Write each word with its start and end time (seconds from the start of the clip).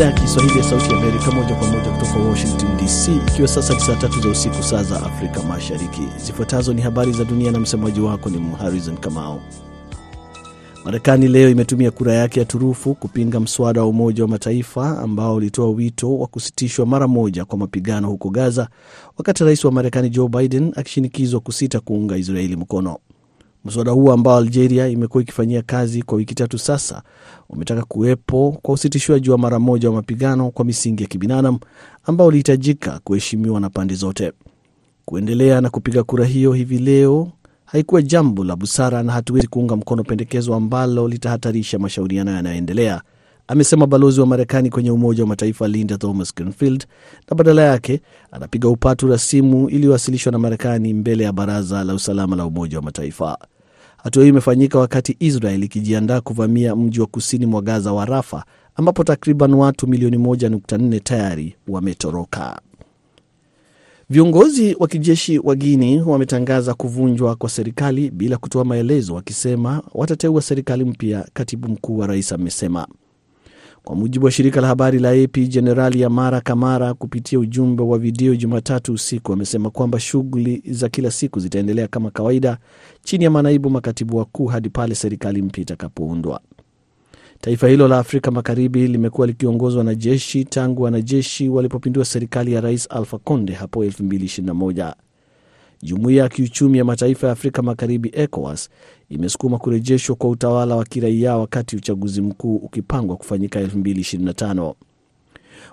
idhaa 0.00 0.10
ya 0.12 0.20
Kiswahili 0.20 0.58
ya 0.58 0.64
Sauti 0.64 0.90
ya 0.92 0.96
Amerika, 0.98 1.30
moja 1.30 1.54
kwa 1.54 1.66
moja 1.68 1.90
kutoka 1.90 2.18
Washington 2.18 2.76
DC, 2.76 3.08
ikiwa 3.32 3.48
sasa 3.48 3.74
ni 3.74 3.80
saa 3.80 3.94
tatu 3.96 4.20
za 4.20 4.28
usiku, 4.28 4.62
saa 4.62 4.82
za 4.82 5.02
Afrika 5.02 5.42
Mashariki. 5.42 6.02
Zifuatazo 6.24 6.72
ni 6.74 6.82
habari 6.82 7.12
za 7.12 7.24
dunia 7.24 7.50
na 7.52 7.58
msemaji 7.60 8.00
wako 8.00 8.30
ni 8.30 8.50
Harrison 8.58 8.96
Kamao. 8.96 9.40
Marekani 10.84 11.28
leo 11.28 11.50
imetumia 11.50 11.90
kura 11.90 12.12
yake 12.14 12.40
ya 12.40 12.46
turufu 12.46 12.94
kupinga 12.94 13.40
mswada 13.40 13.80
wa 13.80 13.86
Umoja 13.88 14.22
wa 14.22 14.28
Mataifa 14.28 14.98
ambao 14.98 15.34
ulitoa 15.34 15.70
wito 15.70 16.18
wa 16.18 16.26
kusitishwa 16.26 16.86
mara 16.86 17.08
moja 17.08 17.44
kwa 17.44 17.58
mapigano 17.58 18.08
huko 18.08 18.30
Gaza, 18.30 18.68
wakati 19.18 19.44
rais 19.44 19.64
wa 19.64 19.72
Marekani 19.72 20.10
Joe 20.10 20.28
Biden 20.28 20.72
akishinikizwa 20.76 21.40
kusita 21.40 21.80
kuunga 21.80 22.16
Israeli 22.16 22.56
mkono. 22.56 22.98
Mswada 23.64 23.90
huo 23.90 24.12
ambao 24.12 24.36
Algeria 24.36 24.88
imekuwa 24.88 25.22
ikifanyia 25.22 25.62
kazi 25.62 26.02
kwa 26.02 26.18
wiki 26.18 26.34
tatu 26.34 26.58
sasa 26.58 27.02
umetaka 27.48 27.82
kuwepo 27.82 28.58
kwa 28.62 28.74
usitishwaji 28.74 29.30
wa 29.30 29.38
mara 29.38 29.58
moja 29.58 29.88
wa 29.88 29.94
mapigano 29.94 30.50
kwa 30.50 30.64
misingi 30.64 31.02
ya 31.02 31.08
kibinadamu 31.08 31.58
ambao 32.04 32.26
ulihitajika 32.26 33.00
kuheshimiwa 33.04 33.60
na 33.60 33.70
pande 33.70 33.94
zote. 33.94 34.32
Kuendelea 35.04 35.60
na 35.60 35.70
kupiga 35.70 36.02
kura 36.02 36.24
hiyo 36.24 36.52
hivi 36.52 36.78
leo 36.78 37.28
haikuwa 37.64 38.02
jambo 38.02 38.44
la 38.44 38.56
busara 38.56 39.02
na 39.02 39.12
hatuwezi 39.12 39.46
kuunga 39.46 39.76
mkono 39.76 40.04
pendekezo 40.04 40.54
ambalo 40.54 41.08
litahatarisha 41.08 41.78
mashauriano 41.78 42.30
yanayoendelea, 42.32 43.02
amesema 43.48 43.86
balozi 43.86 44.20
wa 44.20 44.26
Marekani 44.26 44.70
kwenye 44.70 44.90
Umoja 44.90 45.22
wa 45.22 45.28
Mataifa 45.28 45.68
Linda 45.68 45.98
Thomas 45.98 46.34
Greenfield, 46.34 46.86
na 47.30 47.36
badala 47.36 47.62
yake 47.62 48.00
anapiga 48.32 48.68
upatu 48.68 49.08
rasimu 49.08 49.68
iliyowasilishwa 49.68 50.32
na 50.32 50.38
Marekani 50.38 50.94
mbele 50.94 51.24
ya 51.24 51.32
Baraza 51.32 51.84
la 51.84 51.94
Usalama 51.94 52.36
la 52.36 52.46
Umoja 52.46 52.76
wa 52.78 52.82
Mataifa. 52.84 53.38
Hatua 54.04 54.22
hiyo 54.22 54.32
imefanyika 54.32 54.78
wakati 54.78 55.16
Israel 55.20 55.62
ikijiandaa 55.64 56.20
kuvamia 56.20 56.76
mji 56.76 57.00
wa 57.00 57.06
kusini 57.06 57.46
mwa 57.46 57.62
Gaza 57.62 57.92
wa 57.92 58.04
Rafa, 58.04 58.44
ambapo 58.76 59.04
takriban 59.04 59.54
watu 59.54 59.86
milioni 59.86 60.16
1.4 60.16 61.00
tayari 61.00 61.56
wametoroka. 61.68 62.60
Viongozi 64.10 64.76
wa 64.78 64.88
kijeshi 64.88 65.38
wa 65.38 65.54
Guini 65.56 66.00
wametangaza 66.02 66.74
kuvunjwa 66.74 67.36
kwa 67.36 67.50
serikali 67.50 68.10
bila 68.10 68.36
kutoa 68.36 68.64
maelezo, 68.64 69.14
wakisema 69.14 69.82
watateua 69.94 70.42
serikali 70.42 70.84
mpya, 70.84 71.28
katibu 71.32 71.68
mkuu 71.68 71.98
wa 71.98 72.06
rais 72.06 72.32
amesema. 72.32 72.86
Kwa 73.84 73.96
mujibu 73.96 74.24
wa 74.24 74.30
shirika 74.30 74.60
la 74.60 74.66
habari 74.66 74.98
la 74.98 75.10
AP, 75.10 75.36
Jenerali 75.48 76.04
Amara 76.04 76.40
Kamara 76.40 76.94
kupitia 76.94 77.38
ujumbe 77.38 77.82
wa 77.82 77.98
video 77.98 78.36
Jumatatu 78.36 78.92
usiku 78.92 79.32
amesema 79.32 79.70
kwamba 79.70 80.00
shughuli 80.00 80.62
za 80.66 80.88
kila 80.88 81.10
siku 81.10 81.40
zitaendelea 81.40 81.88
kama 81.88 82.10
kawaida 82.10 82.58
chini 83.02 83.24
ya 83.24 83.30
manaibu 83.30 83.70
makatibu 83.70 84.16
wakuu 84.16 84.46
hadi 84.46 84.68
pale 84.70 84.94
serikali 84.94 85.42
mpya 85.42 85.62
itakapoundwa. 85.62 86.40
Taifa 87.40 87.68
hilo 87.68 87.88
la 87.88 87.98
Afrika 87.98 88.30
Magharibi 88.30 88.86
limekuwa 88.88 89.26
likiongozwa 89.26 89.84
na 89.84 89.94
jeshi 89.94 90.44
tangu 90.44 90.82
wanajeshi 90.82 91.48
walipopindua 91.48 92.04
serikali 92.04 92.52
ya 92.52 92.60
Rais 92.60 92.86
Alpha 92.90 93.18
Conde 93.18 93.52
hapo 93.52 93.84
2021. 93.84 94.94
Jumuiya 95.82 96.22
ya 96.22 96.28
Kiuchumi 96.28 96.78
ya 96.78 96.84
Mataifa 96.84 97.26
ya 97.26 97.32
Afrika 97.32 97.62
Magharibi, 97.62 98.10
ECOWAS, 98.14 98.68
imesukuma 99.10 99.58
kurejeshwa 99.58 100.16
kwa 100.16 100.30
utawala 100.30 100.76
wa 100.76 100.84
kiraia 100.84 101.36
wakati 101.36 101.76
uchaguzi 101.76 102.20
mkuu 102.22 102.56
ukipangwa 102.56 103.16
kufanyika 103.16 103.60
2025. 103.62 104.74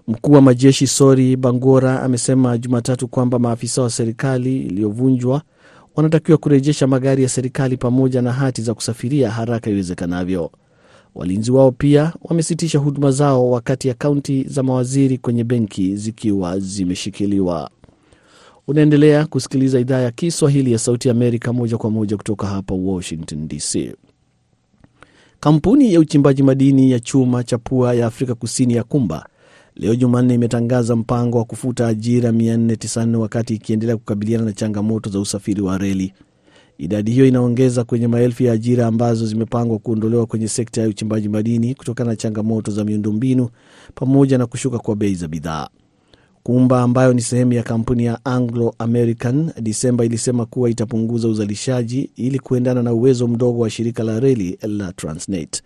Mkuu 0.07 0.31
wa 0.31 0.41
majeshi 0.41 0.87
Sori 0.87 1.35
Bangora 1.35 2.01
amesema 2.03 2.57
Jumatatu 2.57 3.07
kwamba 3.07 3.39
maafisa 3.39 3.81
wa 3.81 3.89
serikali 3.89 4.61
iliyovunjwa 4.61 5.41
wanatakiwa 5.95 6.37
kurejesha 6.37 6.87
magari 6.87 7.23
ya 7.23 7.29
serikali 7.29 7.77
pamoja 7.77 8.21
na 8.21 8.31
hati 8.33 8.61
za 8.61 8.73
kusafiria 8.73 9.31
haraka 9.31 9.69
iwezekanavyo. 9.69 10.51
Walinzi 11.15 11.51
wao 11.51 11.71
pia 11.71 12.13
wamesitisha 12.21 12.79
huduma 12.79 13.11
zao 13.11 13.51
wakati 13.51 13.89
akaunti 13.89 14.43
za 14.43 14.63
mawaziri 14.63 15.17
kwenye 15.17 15.43
benki 15.43 15.95
zikiwa 15.95 16.59
zimeshikiliwa. 16.59 17.69
Unaendelea 18.67 19.25
kusikiliza 19.25 19.79
idhaa 19.79 19.99
ya 19.99 20.11
Kiswahili 20.11 20.71
ya 20.71 20.79
Sauti 20.79 21.09
Amerika 21.09 21.53
moja 21.53 21.77
kwa 21.77 21.89
moja 21.91 22.17
kutoka 22.17 22.47
hapa 22.47 22.73
Washington 22.73 23.47
DC. 23.47 23.95
Kampuni 25.39 25.93
ya 25.93 25.99
uchimbaji 25.99 26.43
madini 26.43 26.91
ya 26.91 26.99
chuma 26.99 27.43
cha 27.43 27.57
pua 27.57 27.93
ya 27.93 28.07
Afrika 28.07 28.35
Kusini 28.35 28.73
ya 28.73 28.83
Kumba 28.83 29.27
leo 29.75 29.95
Jumanne 29.95 30.33
imetangaza 30.33 30.95
mpango 30.95 31.37
wa 31.37 31.45
kufuta 31.45 31.87
ajira 31.87 32.31
490 32.31 33.15
wakati 33.15 33.55
ikiendelea 33.55 33.97
kukabiliana 33.97 34.45
na 34.45 34.53
changamoto 34.53 35.09
za 35.09 35.19
usafiri 35.19 35.61
wa 35.61 35.77
reli. 35.77 36.13
Idadi 36.77 37.11
hiyo 37.11 37.25
inaongeza 37.27 37.83
kwenye 37.83 38.07
maelfu 38.07 38.43
ya 38.43 38.53
ajira 38.53 38.87
ambazo 38.87 39.25
zimepangwa 39.25 39.79
kuondolewa 39.79 40.25
kwenye 40.25 40.47
sekta 40.47 40.81
ya 40.81 40.87
uchimbaji 40.87 41.29
madini 41.29 41.75
kutokana 41.75 42.09
na 42.09 42.15
changamoto 42.15 42.71
za 42.71 42.83
miundombinu 42.85 43.49
pamoja 43.95 44.37
na 44.37 44.45
kushuka 44.45 44.79
kwa 44.79 44.95
bei 44.95 45.15
za 45.15 45.27
bidhaa. 45.27 45.67
Kumba 46.47 46.81
ambayo 46.81 47.13
ni 47.13 47.21
sehemu 47.21 47.53
ya 47.53 47.63
kampuni 47.63 48.05
ya 48.05 48.25
Anglo 48.25 48.75
American 48.79 49.51
Disemba 49.61 50.05
ilisema 50.05 50.45
kuwa 50.45 50.69
itapunguza 50.69 51.27
uzalishaji 51.27 52.09
ili 52.15 52.39
kuendana 52.39 52.83
na 52.83 52.93
uwezo 52.93 53.27
mdogo 53.27 53.59
wa 53.59 53.69
shirika 53.69 54.03
la 54.03 54.19
reli 54.19 54.57
la 54.61 54.93
Transnet. 54.93 55.61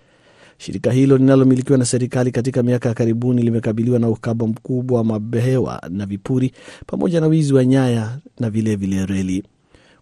Shirika 0.58 0.92
hilo 0.92 1.18
linalomilikiwa 1.18 1.78
na 1.78 1.86
serikali 1.86 2.32
katika 2.32 2.64
miaka 2.64 2.90
ya 2.90 2.96
karibuni 2.96 3.42
limekabiliwa 3.42 4.00
na 4.00 4.10
uhaba 4.10 4.48
mkubwa 4.48 4.98
wa 4.98 5.04
mabehewa 5.04 5.82
na 5.90 6.06
vipuri 6.06 6.52
pamoja 6.88 7.22
na 7.22 7.28
wizi 7.28 7.54
wa 7.54 7.66
nyaya 7.66 8.18
na 8.40 8.50
vilevile 8.50 9.06
reli. 9.06 9.44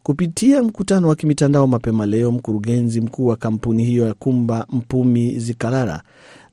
Kupitia 0.04 0.64
mkutano 0.64 1.08
wa 1.08 1.16
kimitandao 1.16 1.68
mapema 1.68 2.06
leo, 2.06 2.32
mkurugenzi 2.32 3.02
mkuu 3.02 3.26
wa 3.26 3.36
kampuni 3.36 3.84
hiyo 3.86 4.06
ya 4.08 4.14
Kumba 4.14 4.68
Mpumi 4.70 5.40
Zikalala 5.40 6.04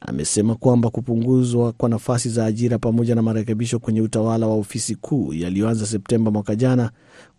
amesema 0.00 0.54
kwamba 0.54 0.90
kupunguzwa 0.90 1.72
kwa 1.72 1.88
nafasi 1.88 2.28
za 2.28 2.44
ajira 2.46 2.78
pamoja 2.78 3.14
na 3.14 3.22
marekebisho 3.22 3.78
kwenye 3.78 4.00
utawala 4.00 4.46
wa 4.46 4.54
ofisi 4.54 4.94
kuu 4.94 5.32
yaliyoanza 5.34 5.86
Septemba 5.86 6.30
mwaka 6.30 6.56
jana 6.56 6.90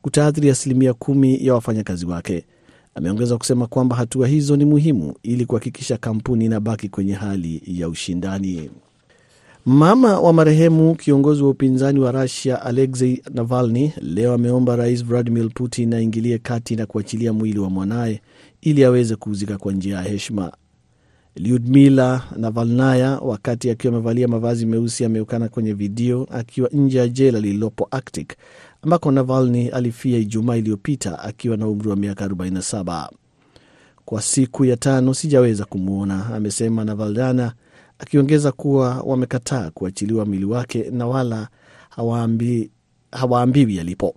kutaathiri 0.01 0.49
asilimia 0.49 0.93
kumi 0.93 1.45
ya 1.45 1.53
wafanyakazi 1.53 2.05
wake. 2.05 2.45
Ameongeza 2.95 3.37
kusema 3.37 3.67
kwamba 3.67 3.95
hatua 3.95 4.27
hizo 4.27 4.55
ni 4.55 4.65
muhimu 4.65 5.13
ili 5.23 5.45
kuhakikisha 5.45 5.97
kampuni 5.97 6.45
inabaki 6.45 6.89
kwenye 6.89 7.13
hali 7.13 7.61
ya 7.65 7.89
ushindani. 7.89 8.69
Mama 9.65 10.19
wa 10.19 10.33
marehemu 10.33 10.95
kiongozi 10.95 11.43
wa 11.43 11.49
upinzani 11.49 11.99
wa 11.99 12.11
Rusia 12.11 12.61
Alexei 12.61 13.21
Navalny 13.33 13.91
leo 14.01 14.33
ameomba 14.33 14.75
rais 14.75 15.05
Vladimir 15.05 15.49
Putin 15.53 15.93
aingilie 15.93 16.37
kati 16.37 16.75
na 16.75 16.85
kuachilia 16.85 17.33
mwili 17.33 17.59
wa 17.59 17.69
mwanaye 17.69 18.21
ili 18.61 18.83
aweze 18.83 19.15
kuuzika 19.15 19.57
kwa 19.57 19.73
njia 19.73 19.95
ya 19.95 20.01
heshima. 20.01 20.51
Lyudmila 21.37 22.23
Navalnaya, 22.37 23.19
wakati 23.19 23.69
akiwa 23.69 23.93
amevalia 23.93 24.27
mavazi 24.27 24.65
meusi, 24.65 25.05
ameonekana 25.05 25.49
kwenye 25.49 25.73
video 25.73 26.27
akiwa 26.31 26.69
nje 26.73 26.97
ya 26.97 27.07
jela 27.07 27.39
lililopo 27.39 27.87
Arctic 27.91 28.33
ambako 28.81 29.11
Navalny 29.11 29.67
alifia 29.69 30.17
Ijumaa 30.17 30.55
iliyopita 30.55 31.19
akiwa 31.19 31.57
na 31.57 31.67
umri 31.67 31.89
wa 31.89 31.95
miaka 31.95 32.27
47. 32.27 33.09
Kwa 34.05 34.21
siku 34.21 34.65
ya 34.65 34.77
tano 34.77 35.13
sijaweza 35.13 35.65
kumwona, 35.65 36.25
amesema 36.35 36.85
Navalnaya, 36.85 37.53
akiongeza 37.99 38.51
kuwa 38.51 39.01
wamekataa 39.05 39.71
kuachiliwa 39.71 40.25
mwili 40.25 40.45
wake 40.45 40.89
na 40.91 41.07
wala 41.07 41.47
hawaambiwi 41.89 42.71
hawaambi 43.11 43.79
alipo. 43.79 44.15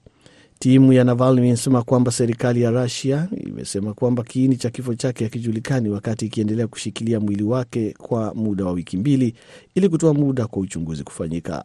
Timu 0.63 0.93
ya 0.93 1.05
Navalny 1.05 1.47
imesema 1.47 1.83
kwamba 1.83 2.13
serikali 2.13 2.63
ya 2.63 2.71
Rusia 2.71 3.29
imesema 3.47 3.95
kwamba 3.95 4.23
kiini 4.23 4.57
cha 4.57 4.71
kifo 4.71 4.95
chake 4.95 5.25
hakijulikani, 5.25 5.89
wakati 5.89 6.27
ikiendelea 6.27 6.67
kushikilia 6.67 7.21
mwili 7.21 7.43
wake 7.43 7.95
kwa 7.99 8.35
muda 8.35 8.65
wa 8.65 8.73
wiki 8.73 8.97
mbili 8.97 9.35
ili 9.75 9.89
kutoa 9.89 10.15
muda 10.15 10.47
kwa 10.47 10.63
uchunguzi 10.63 11.05
kufanyika. 11.05 11.65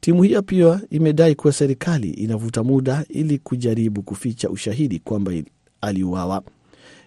Timu 0.00 0.22
hiyo 0.22 0.42
pia 0.42 0.80
imedai 0.90 1.34
kuwa 1.34 1.52
serikali 1.52 2.10
inavuta 2.10 2.62
muda 2.64 3.04
ili 3.08 3.38
kujaribu 3.38 4.02
kuficha 4.02 4.50
ushahidi 4.50 4.98
kwamba 4.98 5.32
aliuawa. 5.80 6.42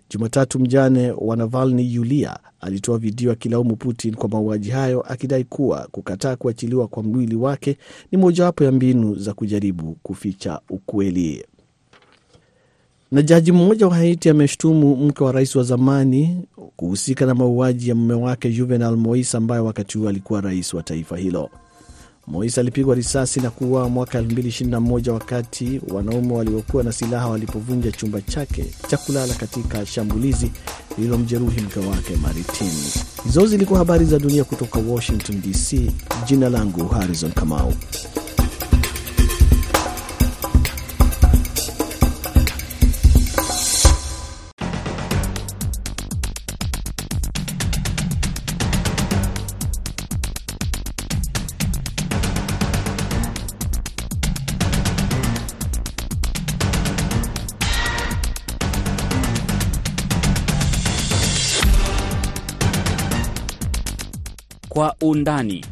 Jumatatu, 0.09 0.59
mjane 0.59 1.11
wa 1.17 1.35
Navalny 1.35 1.93
Yulia 1.93 2.39
alitoa 2.61 2.97
video 2.97 3.31
akilaumu 3.31 3.75
Putin 3.75 4.15
kwa 4.15 4.29
mauaji 4.29 4.69
hayo, 4.69 5.01
akidai 5.01 5.43
kuwa 5.43 5.87
kukataa 5.91 6.35
kuachiliwa 6.35 6.87
kwa 6.87 7.03
mwili 7.03 7.35
wake 7.35 7.77
ni 8.11 8.17
mojawapo 8.17 8.63
ya 8.63 8.71
mbinu 8.71 9.15
za 9.15 9.33
kujaribu 9.33 9.97
kuficha 10.03 10.59
ukweli. 10.69 11.45
Na 13.11 13.21
jaji 13.21 13.51
mmoja 13.51 13.87
wa 13.87 13.95
Haiti 13.95 14.29
ameshtumu 14.29 14.95
mke 14.95 15.23
wa 15.23 15.31
rais 15.31 15.55
wa 15.55 15.63
zamani 15.63 16.45
kuhusika 16.75 17.25
na 17.25 17.35
mauaji 17.35 17.89
ya 17.89 17.95
mume 17.95 18.13
wake 18.13 18.49
Juvenal 18.51 18.97
Moise 18.97 19.37
ambaye 19.37 19.61
wakati 19.61 19.97
huo 19.97 20.09
alikuwa 20.09 20.41
rais 20.41 20.73
wa 20.73 20.83
taifa 20.83 21.17
hilo. 21.17 21.49
Moise 22.27 22.59
alipigwa 22.61 22.95
risasi 22.95 23.39
na 23.39 23.49
kuuawa 23.49 23.89
mwaka 23.89 24.21
2021 24.21 25.09
wakati 25.11 25.81
wanaume 25.93 26.33
waliokuwa 26.33 26.83
na 26.83 26.91
silaha 26.91 27.27
walipovunja 27.29 27.91
chumba 27.91 28.21
chake 28.21 28.65
cha 28.87 28.97
kulala 28.97 29.33
katika 29.33 29.85
shambulizi 29.85 30.51
lililomjeruhi 30.97 31.61
mke 31.61 31.79
wake 31.79 32.15
Maritin. 32.15 32.71
Hizo 33.23 33.45
zilikuwa 33.45 33.79
habari 33.79 34.05
za 34.05 34.19
dunia 34.19 34.43
kutoka 34.43 34.79
Washington 34.79 35.41
DC. 35.41 35.91
Jina 36.25 36.49
langu 36.49 36.87
Harrison 36.87 37.31
Kamau. 37.31 37.73
Undani 65.09 65.65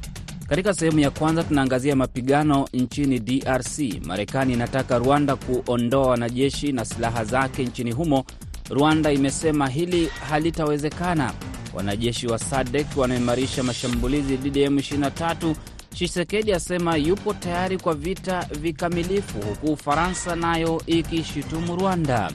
katika 0.49 0.73
sehemu 0.73 0.99
ya 0.99 1.11
kwanza 1.11 1.43
tunaangazia 1.43 1.95
mapigano 1.95 2.67
nchini 2.73 3.19
DRC. 3.19 3.79
Marekani 4.05 4.53
inataka 4.53 4.97
Rwanda 4.97 5.35
kuondoa 5.35 6.07
wanajeshi 6.07 6.71
na 6.71 6.85
silaha 6.85 7.23
zake 7.25 7.63
nchini 7.63 7.91
humo. 7.91 8.23
Rwanda 8.69 9.11
imesema 9.11 9.67
hili 9.69 10.07
halitawezekana. 10.29 11.33
Wanajeshi 11.73 12.27
wa 12.27 12.39
SADC 12.39 12.97
wanaimarisha 12.97 13.63
mashambulizi 13.63 14.37
dhidi 14.37 14.61
ya 14.61 14.69
M23. 14.69 15.55
Tshisekedi 15.93 16.53
asema 16.53 16.95
yupo 16.97 17.33
tayari 17.33 17.77
kwa 17.77 17.93
vita 17.93 18.47
vikamilifu, 18.61 19.39
huku 19.41 19.67
Ufaransa 19.73 20.35
nayo 20.35 20.81
ikishutumu 20.87 21.75
Rwanda. 21.75 22.31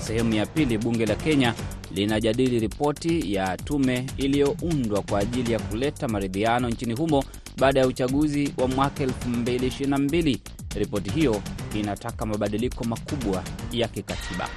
Sehemu 0.00 0.34
ya 0.34 0.46
pili, 0.46 0.78
bunge 0.78 1.06
la 1.06 1.14
Kenya 1.14 1.54
linajadili 1.94 2.58
ripoti 2.60 3.34
ya 3.34 3.56
tume 3.56 4.06
iliyoundwa 4.16 5.02
kwa 5.02 5.18
ajili 5.20 5.52
ya 5.52 5.58
kuleta 5.58 6.08
maridhiano 6.08 6.68
nchini 6.68 6.94
humo 6.94 7.24
baada 7.56 7.80
ya 7.80 7.86
uchaguzi 7.86 8.54
wa 8.58 8.68
mwaka 8.68 9.04
2022. 9.04 10.38
Ripoti 10.74 11.10
hiyo 11.10 11.42
inataka 11.74 12.26
mabadiliko 12.26 12.84
makubwa 12.84 13.42
ya 13.72 13.88
kikatiba. 13.88 14.48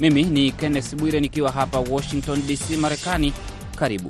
Mimi 0.00 0.22
ni 0.22 0.52
Kenneth 0.52 0.94
Bwire 0.96 1.20
nikiwa 1.20 1.50
hapa 1.52 1.78
Washington 1.80 2.42
DC, 2.46 2.76
Marekani. 2.76 3.32
Karibu. 3.76 4.08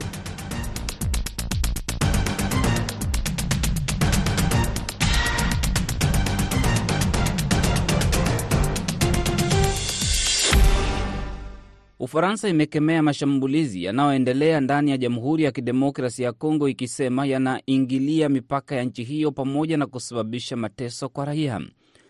Ufaransa 12.10 12.48
imekemea 12.48 13.02
mashambulizi 13.02 13.84
yanayoendelea 13.84 14.60
ndani 14.60 14.90
ya 14.90 14.96
Jamhuri 14.98 15.44
ya 15.44 15.52
Kidemokrasi 15.52 16.22
ya 16.22 16.32
Kongo 16.32 16.68
ikisema 16.68 17.26
yanaingilia 17.26 18.28
mipaka 18.28 18.74
ya 18.76 18.84
nchi 18.84 19.04
hiyo 19.04 19.32
pamoja 19.32 19.76
na 19.76 19.86
kusababisha 19.86 20.56
mateso 20.56 21.08
kwa 21.08 21.24
raia. 21.24 21.60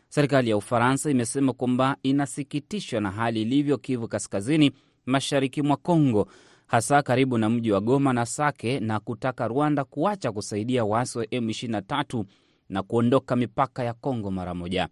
Serikali 0.09 0.51
ya 0.51 0.57
Ufaransa 0.57 1.11
imesema 1.11 1.53
kwamba 1.53 1.97
inasikitishwa 2.03 3.01
na 3.01 3.11
hali 3.11 3.43
ilivyo 3.43 3.79
Kivu 3.79 4.09
Kaskazini, 4.09 4.73
mashariki 5.07 5.63
mwa 5.63 5.77
Kongo, 5.77 6.27
hasa 6.67 7.03
karibu 7.03 7.39
na 7.39 7.51
mji 7.51 7.73
wa 7.73 7.81
Goma 7.81 8.13
na 8.13 8.27
Sake, 8.27 8.81
na 8.81 9.01
kutaka 9.01 9.49
Rwanda 9.49 9.85
kuacha 9.85 10.33
kusaidia 10.33 10.85
waasi 10.85 11.19
wa 11.19 11.25
M23 11.25 12.25
na 12.69 12.83
kuondoka 12.83 13.37
mipaka 13.37 13.85
ya 13.85 13.95
Kongo 13.95 14.31
mara 14.31 14.55
moja. 14.55 14.89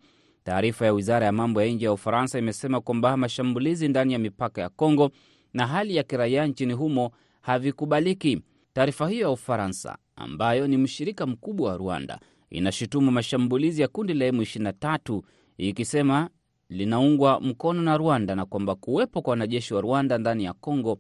Taarifa 0.49 0.87
ya 0.87 0.93
wizara 0.93 1.27
ya 1.27 1.33
mambo 1.33 1.63
ya 1.63 1.69
nje 1.73 1.85
ya 1.85 1.93
Ufaransa 1.93 2.39
imesema 2.39 2.81
kwamba 2.81 3.17
mashambulizi 3.17 3.89
ndani 3.89 4.13
ya 4.13 4.19
mipaka 4.19 4.61
ya 4.61 4.69
Kongo 4.69 5.11
na 5.53 5.67
hali 5.67 5.97
ya 5.97 6.03
kiraia 6.03 6.47
nchini 6.47 6.73
humo 6.73 7.11
havikubaliki. 7.41 8.43
Taarifa 8.73 9.09
hiyo 9.09 9.23
ya 9.23 9.31
Ufaransa, 9.31 9.99
ambayo 10.17 10.67
ni 10.67 10.77
mshirika 10.77 11.27
mkubwa 11.27 11.71
wa 11.71 11.77
Rwanda, 11.77 12.21
inashutumu 12.51 13.11
mashambulizi 13.11 13.83
ya 13.83 13.89
kundi 13.89 14.15
la 14.15 14.29
M23 14.31 15.23
ikisema 15.59 16.31
linaungwa 16.69 17.41
mkono 17.41 17.83
na 17.83 17.97
Rwanda 17.97 18.35
na 18.35 18.47
kwamba 18.47 18.75
kuwepo 18.75 19.23
kwa 19.23 19.31
wanajeshi 19.31 19.75
wa 19.75 19.81
Rwanda 19.81 20.19
ndani 20.19 20.45
ya 20.45 20.53
Kongo 20.53 20.99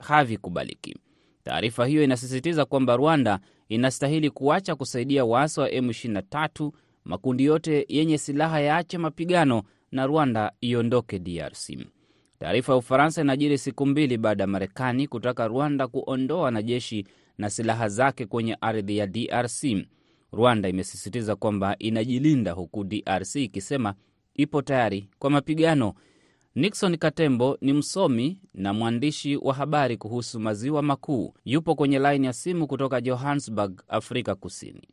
havikubaliki. 0.00 0.96
Taarifa 1.44 1.86
hiyo 1.86 2.04
inasisitiza 2.04 2.64
kwamba 2.64 2.96
Rwanda 2.96 3.38
inastahili 3.68 4.30
kuacha 4.30 4.74
kusaidia 4.74 5.24
waasi 5.24 5.60
wa 5.60 5.68
M23 5.68 6.70
makundi 7.04 7.44
yote 7.44 7.86
yenye 7.88 8.18
silaha 8.18 8.60
yaache 8.60 8.98
mapigano 8.98 9.62
na 9.92 10.06
Rwanda 10.06 10.52
iondoke 10.60 11.18
DRC. 11.18 11.78
Taarifa 12.38 12.72
ya 12.72 12.78
Ufaransa 12.78 13.20
inajiri 13.20 13.58
siku 13.58 13.86
mbili 13.86 14.18
baada 14.18 14.42
ya 14.42 14.46
Marekani 14.46 15.06
kutaka 15.08 15.48
Rwanda 15.48 15.88
kuondoa 15.88 16.42
wanajeshi 16.42 17.06
na 17.38 17.50
silaha 17.50 17.88
zake 17.88 18.26
kwenye 18.26 18.56
ardhi 18.60 18.96
ya 18.96 19.06
DRC. 19.06 19.64
Rwanda 20.32 20.68
imesisitiza 20.68 21.36
kwamba 21.36 21.76
inajilinda, 21.78 22.52
huku 22.52 22.84
DRC 22.84 23.36
ikisema 23.36 23.94
ipo 24.34 24.62
tayari 24.62 25.08
kwa 25.18 25.30
mapigano. 25.30 25.94
Nixon 26.54 26.96
Katembo 26.96 27.58
ni 27.60 27.72
msomi 27.72 28.40
na 28.54 28.72
mwandishi 28.72 29.36
wa 29.36 29.54
habari 29.54 29.96
kuhusu 29.96 30.40
maziwa 30.40 30.82
makuu, 30.82 31.34
yupo 31.44 31.74
kwenye 31.74 31.98
laini 31.98 32.26
ya 32.26 32.32
simu 32.32 32.66
kutoka 32.66 33.00
Johannesburg, 33.00 33.82
Afrika 33.88 34.34
Kusini. 34.34 34.88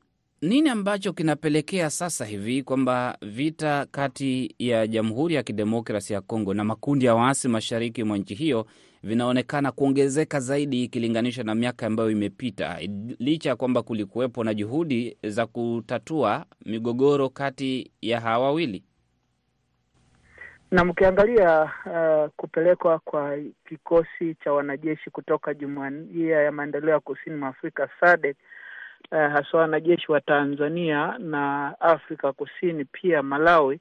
Nini 0.48 0.70
ambacho 0.70 1.14
kinapelekea 1.14 1.90
sasa 1.90 2.26
hivi 2.26 2.64
kwamba 2.64 3.18
vita 3.22 3.86
kati 3.92 4.56
ya 4.60 4.88
Jamhuri 4.88 5.36
ya 5.36 5.44
Kidemokrasi 5.44 6.14
ya 6.14 6.22
Kongo 6.22 6.54
na 6.54 6.64
makundi 6.64 7.06
ya 7.06 7.16
waasi 7.16 7.48
mashariki 7.48 8.04
mwa 8.04 8.18
nchi 8.18 8.36
hiyo 8.36 8.66
vinaonekana 9.04 9.72
kuongezeka 9.72 10.40
zaidi 10.40 10.84
ikilinganishwa 10.84 11.44
na 11.44 11.56
miaka 11.56 11.86
ambayo 11.88 12.12
imepita, 12.12 12.80
licha 13.20 13.50
ya 13.50 13.56
kwamba 13.56 13.82
kulikuwepo 13.84 14.44
na 14.44 14.54
juhudi 14.54 15.18
za 15.24 15.46
kutatua 15.46 16.46
migogoro 16.66 17.30
kati 17.30 17.92
ya 18.02 18.20
hawa 18.20 18.46
wawili? 18.46 18.84
Na 20.72 20.86
mkiangalia 20.86 21.62
uh, 21.64 22.32
kupelekwa 22.36 23.00
kwa 23.00 23.38
kikosi 23.70 24.36
cha 24.44 24.54
wanajeshi 24.54 25.10
kutoka 25.10 25.54
Jumuiya 25.54 26.42
ya 26.42 26.52
Maendeleo 26.52 26.90
ya 26.90 27.00
Kusini 27.00 27.36
mwa 27.36 27.50
Afrika 27.50 27.90
SADC 28.00 28.38
Uh, 29.12 29.18
haswa 29.18 29.60
wanajeshi 29.62 30.12
wa 30.12 30.22
Tanzania 30.22 31.16
na 31.20 31.76
Afrika 31.80 32.34
Kusini 32.34 32.86
pia 32.86 33.24
Malawi. 33.24 33.80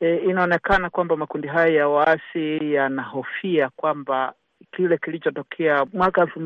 E, 0.00 0.16
inaonekana 0.16 0.90
kwamba 0.90 1.16
makundi 1.16 1.48
haya 1.48 1.74
ya 1.74 1.88
waasi 1.88 2.72
yanahofia 2.74 3.68
kwamba 3.76 4.32
kile 4.72 4.98
kilichotokea 4.98 5.86
mwaka 5.92 6.20
elfu 6.20 6.40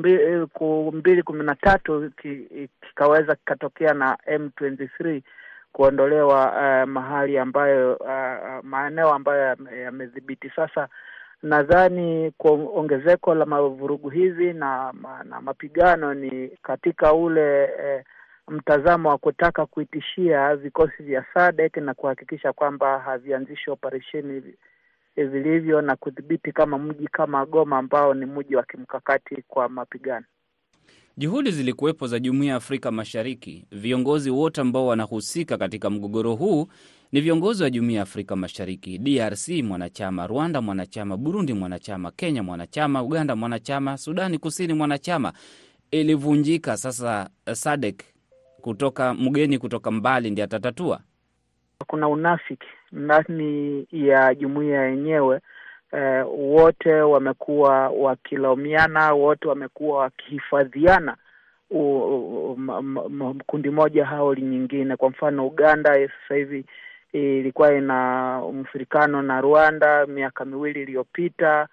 mbili 0.92 1.22
kumi 1.22 1.44
na 1.44 1.54
tatu 1.54 2.10
kikaweza 2.82 3.34
kikatokea 3.34 3.94
na 3.94 4.18
M23 4.26 5.20
kuondolewa 5.72 6.52
uh, 6.52 6.88
mahali 6.88 7.38
ambayo 7.38 7.94
uh, 7.96 8.64
maeneo 8.64 9.12
ambayo 9.14 9.56
yamedhibiti. 9.84 10.50
Sasa 10.56 10.88
nadhani 11.42 12.30
kwa 12.38 12.50
ongezeko 12.52 13.34
la 13.34 13.46
mavurugu 13.46 14.08
hizi 14.10 14.52
na, 14.52 14.92
na 15.24 15.40
mapigano 15.40 16.14
ni 16.14 16.48
katika 16.48 17.12
ule 17.14 17.62
eh, 17.64 18.04
mtazamo 18.48 19.08
wa 19.08 19.18
kutaka 19.18 19.66
kuitishia 19.66 20.56
vikosi 20.56 21.02
vya 21.02 21.24
SADC 21.34 21.76
na 21.76 21.94
kuhakikisha 21.94 22.52
kwamba 22.52 22.98
havianzishi 22.98 23.70
operesheni 23.70 24.42
vilivyo 25.16 25.80
na 25.82 25.96
kudhibiti 25.96 26.52
kama 26.52 26.78
mji 26.78 27.08
kama 27.08 27.46
Goma 27.46 27.78
ambao 27.78 28.14
ni 28.14 28.26
mji 28.26 28.56
wa 28.56 28.62
kimkakati 28.62 29.42
kwa 29.48 29.68
mapigano. 29.68 30.26
Juhudi 31.20 31.50
zilikuwepo 31.50 32.06
za 32.06 32.18
Jumuiya 32.18 32.50
ya 32.50 32.56
Afrika 32.56 32.90
Mashariki. 32.90 33.64
Viongozi 33.72 34.30
wote 34.30 34.60
ambao 34.60 34.86
wanahusika 34.86 35.58
katika 35.58 35.90
mgogoro 35.90 36.34
huu 36.34 36.66
ni 37.12 37.20
viongozi 37.20 37.62
wa 37.62 37.70
Jumuiya 37.70 37.96
ya 37.96 38.02
Afrika 38.02 38.36
Mashariki. 38.36 38.98
DRC 38.98 39.48
mwanachama, 39.48 40.26
Rwanda 40.26 40.60
mwanachama, 40.60 41.16
Burundi 41.16 41.52
mwanachama, 41.52 42.10
Kenya 42.10 42.42
mwanachama, 42.42 43.02
Uganda 43.02 43.36
mwanachama, 43.36 43.98
Sudani 43.98 44.38
Kusini 44.38 44.74
mwanachama. 44.74 45.32
Ilivunjika. 45.90 46.76
Sasa 46.76 47.30
SADC 47.52 48.02
kutoka 48.60 49.14
mgeni 49.14 49.58
kutoka 49.58 49.90
mbali 49.90 50.30
ndi 50.30 50.42
atatatua. 50.42 51.00
Kuna 51.86 52.08
unafiki 52.08 52.66
ndani 52.92 53.86
ya 53.92 54.34
jumuiya 54.34 54.82
yenyewe. 54.86 55.40
Eh, 55.92 56.24
wote 56.28 56.92
wamekuwa 57.00 57.88
wakilaumiana, 57.88 59.12
wote 59.12 59.48
wamekuwa 59.48 59.98
wakihifadhiana 59.98 61.16
kundi 63.46 63.70
moja 63.70 64.04
hao 64.06 64.34
nyingine. 64.34 64.96
Kwa 64.96 65.10
mfano 65.10 65.46
Uganda 65.46 66.08
sasa 66.08 66.34
hivi 66.34 66.64
ilikuwa 67.12 67.74
ina 67.74 68.40
mfirikano 68.52 69.22
na 69.22 69.40
Rwanda 69.40 70.06
miaka 70.06 70.44
miwili 70.44 70.82
iliyopita. 70.82 71.68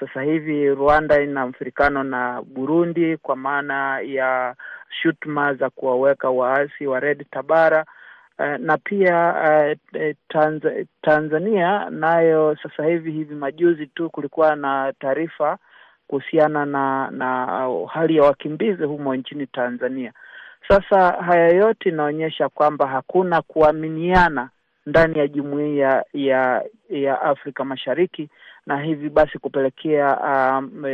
Sasa 0.00 0.22
hivi 0.22 0.68
Rwanda 0.74 1.20
ina 1.20 1.46
mfirikano 1.46 2.02
na 2.04 2.42
Burundi 2.42 3.16
kwa 3.16 3.36
maana 3.36 4.00
ya 4.00 4.54
shutuma 5.02 5.54
za 5.54 5.70
kuwaweka 5.70 6.30
waasi 6.30 6.86
wa 6.86 7.00
Red 7.00 7.26
Tabara. 7.30 7.84
Uh, 8.38 8.56
na 8.58 8.78
pia 8.78 9.34
uh, 9.34 10.00
Tanz 10.28 10.62
Tanzania 11.02 11.90
nayo 11.90 12.56
sasa 12.62 12.84
hivi 12.86 13.12
hivi 13.12 13.34
majuzi 13.34 13.86
tu 13.86 14.10
kulikuwa 14.10 14.56
na 14.56 14.92
taarifa 15.00 15.58
kuhusiana 16.06 16.66
na 16.66 17.10
na 17.10 17.46
hali 17.92 18.16
ya 18.16 18.22
wakimbizi 18.22 18.84
humo 18.84 19.14
nchini 19.14 19.46
Tanzania. 19.46 20.12
Sasa 20.68 21.10
haya 21.12 21.48
yote 21.48 21.88
inaonyesha 21.88 22.48
kwamba 22.48 22.86
hakuna 22.86 23.42
kuaminiana 23.42 24.50
ndani 24.86 25.18
ya 25.18 25.28
jumuiya 25.28 26.04
ya 26.12 26.64
ya 26.90 27.22
Afrika 27.22 27.64
Mashariki 27.64 28.28
na 28.66 28.80
hivi 28.82 29.08
basi 29.10 29.38
kupelekea 29.38 30.18
um, 30.20 30.84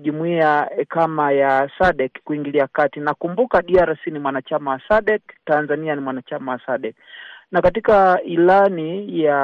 jumuiya 0.00 0.70
kama 0.88 1.32
ya 1.32 1.70
SADC 1.78 2.12
kuingilia 2.24 2.66
kati. 2.66 3.00
Nakumbuka 3.00 3.62
DRC 3.62 4.06
ni 4.06 4.18
mwanachama 4.18 4.70
wa 4.70 4.80
SADC, 4.88 5.22
Tanzania 5.44 5.94
ni 5.94 6.00
mwanachama 6.00 6.52
wa 6.52 6.60
SADC, 6.66 6.94
na 7.52 7.62
katika 7.62 8.20
ilani 8.22 9.20
ya 9.22 9.34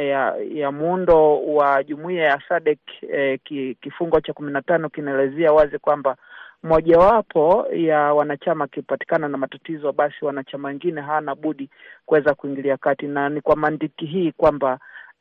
ya 0.00 0.34
ya 0.54 0.72
muundo 0.72 1.42
wa 1.46 1.82
jumuiya 1.84 2.24
ya 2.24 2.42
SADC 2.48 2.78
eh, 3.12 3.40
kifungo 3.80 4.20
cha 4.20 4.32
kumi 4.32 4.52
na 4.52 4.62
tano 4.62 4.88
kinaelezea 4.88 5.52
wazi 5.52 5.78
kwamba 5.78 6.16
mojawapo 6.62 7.66
ya 7.72 7.98
wanachama 8.14 8.64
akipatikana 8.64 9.28
na 9.28 9.38
matatizo, 9.38 9.92
basi 9.92 10.24
wanachama 10.24 10.68
wengine 10.68 11.00
hawana 11.00 11.34
budi 11.34 11.70
kuweza 12.06 12.34
kuingilia 12.34 12.76
kati, 12.76 13.06
na 13.06 13.28
ni 13.28 13.40
kwa 13.40 13.56
mantiki 13.56 14.06
hii 14.06 14.32
kwamba 14.32 14.78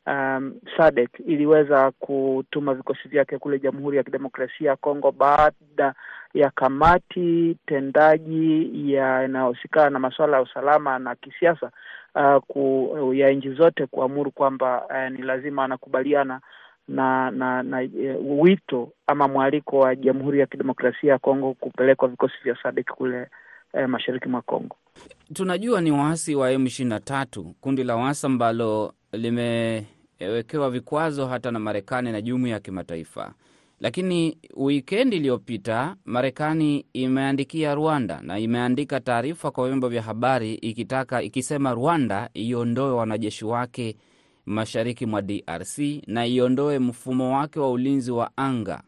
um, 0.10 0.54
SADC 0.78 1.20
iliweza 1.28 1.92
kutuma 1.92 2.74
vikosi 2.74 3.08
vyake 3.08 3.38
kule 3.38 3.60
Jamhuri 3.60 3.98
ya 3.98 4.04
Kidemokrasia 4.04 4.70
ya 4.70 4.76
Kongo 4.76 5.12
baada 5.12 5.94
ya 6.34 6.50
kamati 6.50 7.58
tendaji 7.66 8.70
yanayohusikana 8.94 9.90
na 9.90 10.00
masuala 10.00 10.38
ya 10.38 10.44
usalama 10.44 11.00
na 11.00 11.16
kisiasa 11.16 11.72
uh, 12.16 12.44
ku, 12.48 12.96
ya 13.14 13.30
nchi 13.32 13.50
zote 13.54 13.86
kuamuru 13.86 14.32
kwamba 14.32 14.86
uh, 14.86 15.18
ni 15.18 15.22
lazima 15.26 15.64
anakubaliana 15.64 16.42
na 16.88 17.32
na 17.32 17.64
na 17.64 17.82
uh, 17.82 18.42
wito 18.42 18.90
ama 19.08 19.28
mwaliko 19.28 19.80
wa 19.80 19.96
Jamhuri 19.96 20.40
ya 20.40 20.46
Kidemokrasia 20.46 21.12
ya 21.12 21.20
Kongo 21.20 21.54
kupelekwa 21.54 22.08
vikosi 22.08 22.36
vya 22.44 22.58
SADC 22.64 22.92
kule 22.92 23.28
uh, 23.74 23.86
mashariki 23.86 24.30
mwa 24.30 24.42
Kongo. 24.42 24.76
Tunajua 25.34 25.82
ni 25.82 25.92
waasi 25.92 26.36
wa 26.36 26.52
M 26.52 26.68
ishirini 26.68 26.90
na 26.90 27.00
tatu, 27.00 27.56
kundi 27.62 27.84
la 27.84 27.96
waasi 27.96 28.26
ambalo 28.26 28.94
limewekewa 30.20 30.70
vikwazo 30.72 31.28
hata 31.28 31.52
na 31.52 31.60
Marekani 31.60 32.12
na 32.12 32.22
jumuiya 32.22 32.54
ya 32.56 32.60
kimataifa. 32.60 33.34
Lakini 33.80 34.38
wikendi 34.56 35.16
iliyopita 35.16 35.96
Marekani 36.06 36.86
imeandikia 36.94 37.76
Rwanda 37.76 38.22
na 38.22 38.40
imeandika 38.40 39.00
taarifa 39.00 39.52
kwa 39.52 39.68
vyombo 39.68 39.90
vya 39.90 40.02
habari 40.02 40.54
ikitaka 40.54 41.22
ikisema 41.22 41.74
Rwanda 41.74 42.30
iondoe 42.34 42.92
wanajeshi 42.92 43.46
wake 43.46 43.96
mashariki 44.46 45.06
mwa 45.06 45.22
DRC 45.22 45.78
na 46.08 46.26
iondoe 46.26 46.80
mfumo 46.80 47.36
wake 47.38 47.60
wa 47.60 47.72
ulinzi 47.72 48.12
wa 48.12 48.32
anga. 48.38 48.84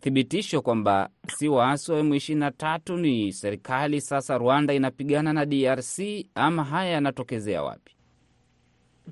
Thibitisho 0.00 0.62
kwamba 0.62 1.08
si 1.28 1.48
waasi 1.48 1.92
wa 1.92 2.02
M23 2.02 2.96
ni 3.00 3.32
serikali 3.32 4.00
sasa 4.00 4.38
Rwanda 4.38 4.74
inapigana 4.74 5.32
na 5.32 5.46
DRC, 5.46 5.98
ama 6.34 6.64
haya 6.64 6.90
yanatokezea 6.90 7.62
wapi? 7.62 7.95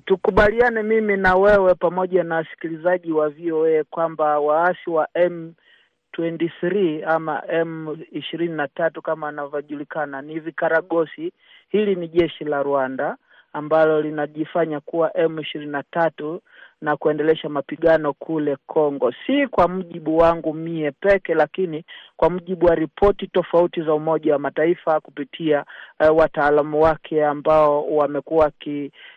Tukubaliane 0.05 0.83
mimi 0.83 1.17
na 1.17 1.35
wewe 1.35 1.75
pamoja 1.75 2.23
na 2.23 2.35
wasikilizaji 2.35 3.11
wa 3.11 3.29
VOA 3.29 3.83
kwamba 3.83 4.39
waasi 4.39 4.89
wa 4.89 5.07
M23 5.15 7.03
ama 7.09 7.43
M 7.47 7.97
ishirini 8.11 8.53
na 8.55 8.67
tatu 8.67 9.01
kama 9.01 9.27
anavyojulikana 9.27 10.21
ni 10.21 10.39
vikaragosi. 10.39 11.33
Hili 11.69 11.95
ni 11.95 12.07
jeshi 12.07 12.43
la 12.43 12.63
Rwanda 12.63 13.17
ambalo 13.53 14.01
linajifanya 14.01 14.79
kuwa 14.79 15.17
M 15.17 15.39
ishirini 15.39 15.71
na 15.71 15.83
tatu 15.83 16.41
na 16.81 16.97
kuendelesha 16.97 17.49
mapigano 17.49 18.13
kule 18.13 18.57
Kongo, 18.67 19.13
si 19.25 19.47
kwa 19.47 19.67
mujibu 19.67 20.17
wangu 20.17 20.53
mie 20.53 20.91
peke, 20.91 21.33
lakini 21.33 21.85
kwa 22.17 22.29
mujibu 22.29 22.65
wa 22.65 22.75
ripoti 22.75 23.27
tofauti 23.27 23.81
za 23.81 23.93
Umoja 23.93 24.33
wa 24.33 24.39
Mataifa 24.39 24.99
kupitia 24.99 25.65
uh, 25.99 26.17
wataalamu 26.17 26.81
wake 26.81 27.25
ambao 27.25 27.87
wamekuwa 27.95 28.51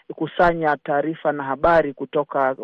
wakikusanya 0.08 0.76
taarifa 0.76 1.32
na 1.32 1.44
habari 1.44 1.92
kutoka 1.94 2.56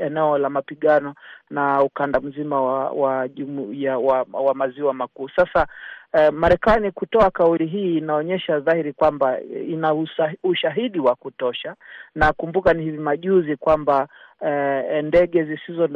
eneo 0.00 0.38
la 0.38 0.50
mapigano 0.50 1.14
na 1.50 1.82
ukanda 1.82 2.20
mzima 2.20 2.62
wa 2.62 2.90
wa, 2.90 3.28
jumuiya, 3.28 3.98
wa, 3.98 4.26
wa 4.32 4.54
maziwa 4.54 4.94
makuu. 4.94 5.28
Sasa 5.28 5.66
eh, 6.12 6.32
Marekani 6.32 6.90
kutoa 6.90 7.30
kauli 7.30 7.66
hii 7.66 7.96
inaonyesha 7.98 8.60
dhahiri 8.60 8.92
kwamba 8.92 9.40
ina 9.40 9.94
ushahidi 10.42 10.98
wa 11.00 11.14
kutosha, 11.14 11.74
na 12.14 12.32
kumbuka 12.32 12.72
ni 12.74 12.82
hivi 12.84 12.98
majuzi 12.98 13.56
kwamba 13.56 14.08
eh, 14.46 15.04
ndege 15.04 15.44
zisizo 15.44 15.86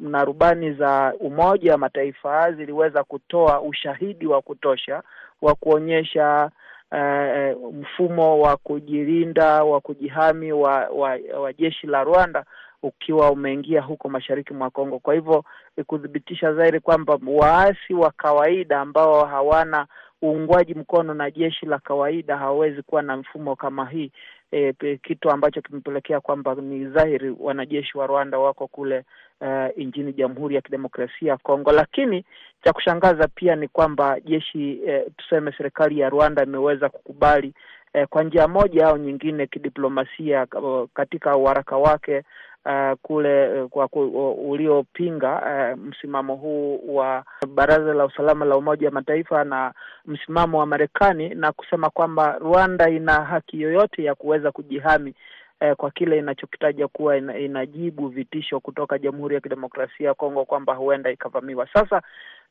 na 0.00 0.24
rubani 0.24 0.72
za 0.72 1.14
Umoja 1.20 1.72
wa 1.72 1.78
Mataifa 1.78 2.52
ziliweza 2.52 3.04
kutoa 3.04 3.60
ushahidi 3.60 4.26
wa 4.26 4.42
kutosha 4.42 5.02
wa 5.42 5.54
kuonyesha 5.54 6.50
uh, 6.92 7.74
mfumo 7.74 8.40
wa 8.40 8.56
kujilinda 8.56 9.64
wa 9.64 9.80
kujihami 9.80 10.52
wa, 10.52 10.88
wa, 10.88 11.18
wa 11.40 11.52
jeshi 11.52 11.86
la 11.86 12.04
Rwanda 12.04 12.44
ukiwa 12.82 13.30
umeingia 13.30 13.80
huko 13.82 14.08
mashariki 14.08 14.54
mwa 14.54 14.70
Kongo. 14.70 14.98
Kwa 14.98 15.14
hivyo 15.14 15.44
kuthibitisha 15.86 16.54
zaidi 16.54 16.80
kwamba 16.80 17.18
waasi 17.26 17.94
wa 17.94 18.10
kawaida 18.10 18.80
ambao 18.80 19.24
hawana 19.26 19.86
uungwaji 20.22 20.74
mkono 20.74 21.14
na 21.14 21.30
jeshi 21.30 21.66
la 21.66 21.78
kawaida 21.78 22.36
hawawezi 22.36 22.82
kuwa 22.82 23.02
na 23.02 23.16
mfumo 23.16 23.56
kama 23.56 23.86
hii 23.86 24.12
e, 24.52 24.72
kitu 25.02 25.30
ambacho 25.30 25.62
kimepelekea 25.62 26.20
kwamba 26.20 26.54
ni 26.54 26.84
dhahiri 26.84 27.34
wanajeshi 27.38 27.98
wa 27.98 28.06
Rwanda 28.06 28.38
wako 28.38 28.66
kule 28.66 29.04
uh, 29.40 29.68
nchini 29.76 30.12
Jamhuri 30.12 30.54
ya 30.54 30.60
Kidemokrasia 30.60 31.28
ya 31.30 31.36
Kongo. 31.36 31.72
Lakini 31.72 32.24
cha 32.64 32.72
kushangaza 32.72 33.28
pia 33.28 33.56
ni 33.56 33.68
kwamba 33.68 34.20
jeshi 34.20 34.80
eh, 34.86 35.04
tuseme 35.16 35.52
serikali 35.56 35.98
ya 36.00 36.08
Rwanda 36.08 36.42
imeweza 36.42 36.88
kukubali 36.88 37.54
eh, 37.98 38.06
kwa 38.10 38.22
njia 38.22 38.48
moja 38.48 38.86
au 38.86 38.96
nyingine 38.96 39.46
kidiplomasia 39.46 40.46
katika 40.94 41.36
waraka 41.36 41.76
wake 41.76 42.22
Uh, 42.66 42.92
kule 43.02 43.60
uh, 43.62 43.70
kwa 43.70 43.88
uh, 43.92 44.50
uliopinga 44.50 45.32
uh, 45.74 45.78
msimamo 45.78 46.34
huu 46.36 46.80
wa 46.96 47.24
Baraza 47.54 47.94
la 47.94 48.04
Usalama 48.04 48.44
la 48.44 48.56
Umoja 48.56 48.86
wa 48.88 48.92
Mataifa 48.92 49.44
na 49.44 49.72
msimamo 50.06 50.58
wa 50.58 50.66
Marekani 50.66 51.28
na 51.28 51.52
kusema 51.52 51.90
kwamba 51.90 52.38
Rwanda 52.38 52.90
ina 52.90 53.12
haki 53.24 53.60
yoyote 53.60 54.04
ya 54.04 54.14
kuweza 54.14 54.52
kujihami 54.52 55.14
uh, 55.60 55.72
kwa 55.72 55.90
kile 55.90 56.18
inachokitaja 56.18 56.88
kuwa 56.88 57.16
ina, 57.16 57.38
inajibu 57.38 58.08
vitisho 58.08 58.60
kutoka 58.60 58.98
Jamhuri 58.98 59.34
ya 59.34 59.40
Kidemokrasia 59.40 60.06
ya 60.08 60.14
Kongo 60.14 60.44
kwamba 60.44 60.74
huenda 60.74 61.10
ikavamiwa. 61.10 61.68
Sasa 61.72 62.02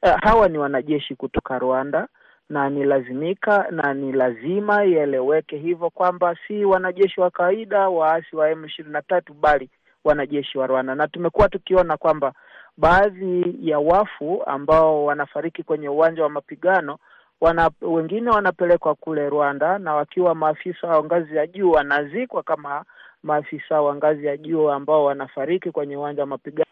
uh, 0.04 0.16
hawa 0.22 0.48
ni 0.50 0.58
wanajeshi 0.58 1.16
kutoka 1.16 1.60
Rwanda 1.60 2.08
na 2.50 2.70
ni 2.70 2.84
lazimika 2.84 3.66
na 3.72 3.94
ni 3.94 4.12
lazima 4.12 4.86
ieleweke 4.86 5.58
hivyo 5.58 5.89
kwamba 5.89 6.36
si 6.48 6.66
wanajeshi 6.66 7.22
wa 7.22 7.32
kawaida 7.32 7.89
waasi 7.89 8.36
wa 8.36 8.50
M 8.51 8.66
ishirini 8.66 8.94
na 8.94 9.01
tatu 9.01 9.34
bali 9.34 9.70
wanajeshi 10.04 10.58
wa 10.58 10.68
Rwanda, 10.68 10.96
na 10.96 11.08
tumekuwa 11.08 11.50
tukiona 11.50 11.98
kwamba 11.98 12.34
baadhi 12.77 13.56
ya 13.62 13.80
wafu 13.80 14.44
ambao 14.46 15.06
wanafariki 15.06 15.63
kwenye 15.63 15.89
uwanja 15.89 16.24
wa 16.24 16.30
mapigano 16.30 16.98
wana, 17.42 17.72
wengine 17.82 18.30
wanapelekwa 18.30 18.96
kule 18.96 19.30
Rwanda 19.30 19.77
na 19.80 19.96
wakiwa 19.96 20.36
maafisa 20.36 20.88
wa 20.88 21.04
ngazi 21.04 21.36
ya 21.36 21.48
juu 21.48 21.72
wanazikwa 21.72 22.44
kama 22.44 22.86
maafisa 23.24 23.82
wa 23.82 23.96
ngazi 23.96 24.25
ya 24.25 24.38
juu 24.38 24.70
ambao 24.70 25.06
wanafariki 25.06 25.72
kwenye 25.72 25.98
uwanja 25.98 26.22
wa 26.22 26.27
mapigano, 26.27 26.66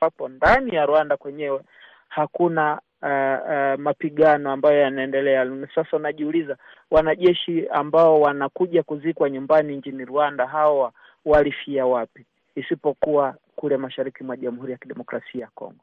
hapo 0.00 0.28
ndani 0.28 0.74
ya 0.74 0.86
Rwanda 0.86 1.16
kwenyewe 1.16 1.60
hakuna 2.08 2.80
uh, 3.02 3.08
uh, 3.08 3.80
mapigano 3.80 4.50
ambayo 4.52 4.80
yanaendelea. 4.80 5.46
Sasa 5.74 5.96
unajiuliza 5.96 6.56
wanajeshi 6.90 7.68
ambao 7.68 8.20
wanakuja 8.20 8.82
kuzikwa 8.82 9.30
nyumbani 9.30 9.76
nchini 9.76 10.04
Rwanda 10.04 10.46
hawa 10.46 10.92
walifia 11.24 11.86
wapi? 11.86 12.24
isipokuwa 12.58 13.34
kule 13.56 13.76
mashariki 13.76 14.24
mwa 14.24 14.36
Jamhuri 14.36 14.72
ya 14.72 14.78
Kidemokrasia 14.78 15.40
ya 15.40 15.48
Kongo. 15.54 15.74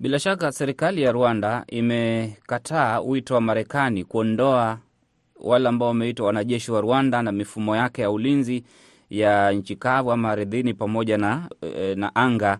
Bila 0.00 0.18
shaka 0.18 0.52
serikali 0.52 1.02
ya 1.02 1.12
Rwanda 1.12 1.64
imekataa 1.66 3.00
wito 3.00 3.34
wa 3.34 3.40
Marekani 3.40 4.04
kuondoa 4.04 4.78
wale 5.40 5.68
ambao 5.68 5.88
wameitwa 5.88 6.26
wanajeshi 6.26 6.72
wa 6.72 6.80
Rwanda 6.80 7.22
na 7.22 7.32
mifumo 7.32 7.76
yake 7.76 8.02
ya 8.02 8.10
ulinzi 8.10 8.64
ya 9.10 9.52
nchi 9.52 9.76
kavu 9.76 10.12
ama 10.12 10.30
ardhini 10.30 10.74
pamoja 10.74 11.18
na, 11.18 11.48
na 11.96 12.14
anga 12.14 12.58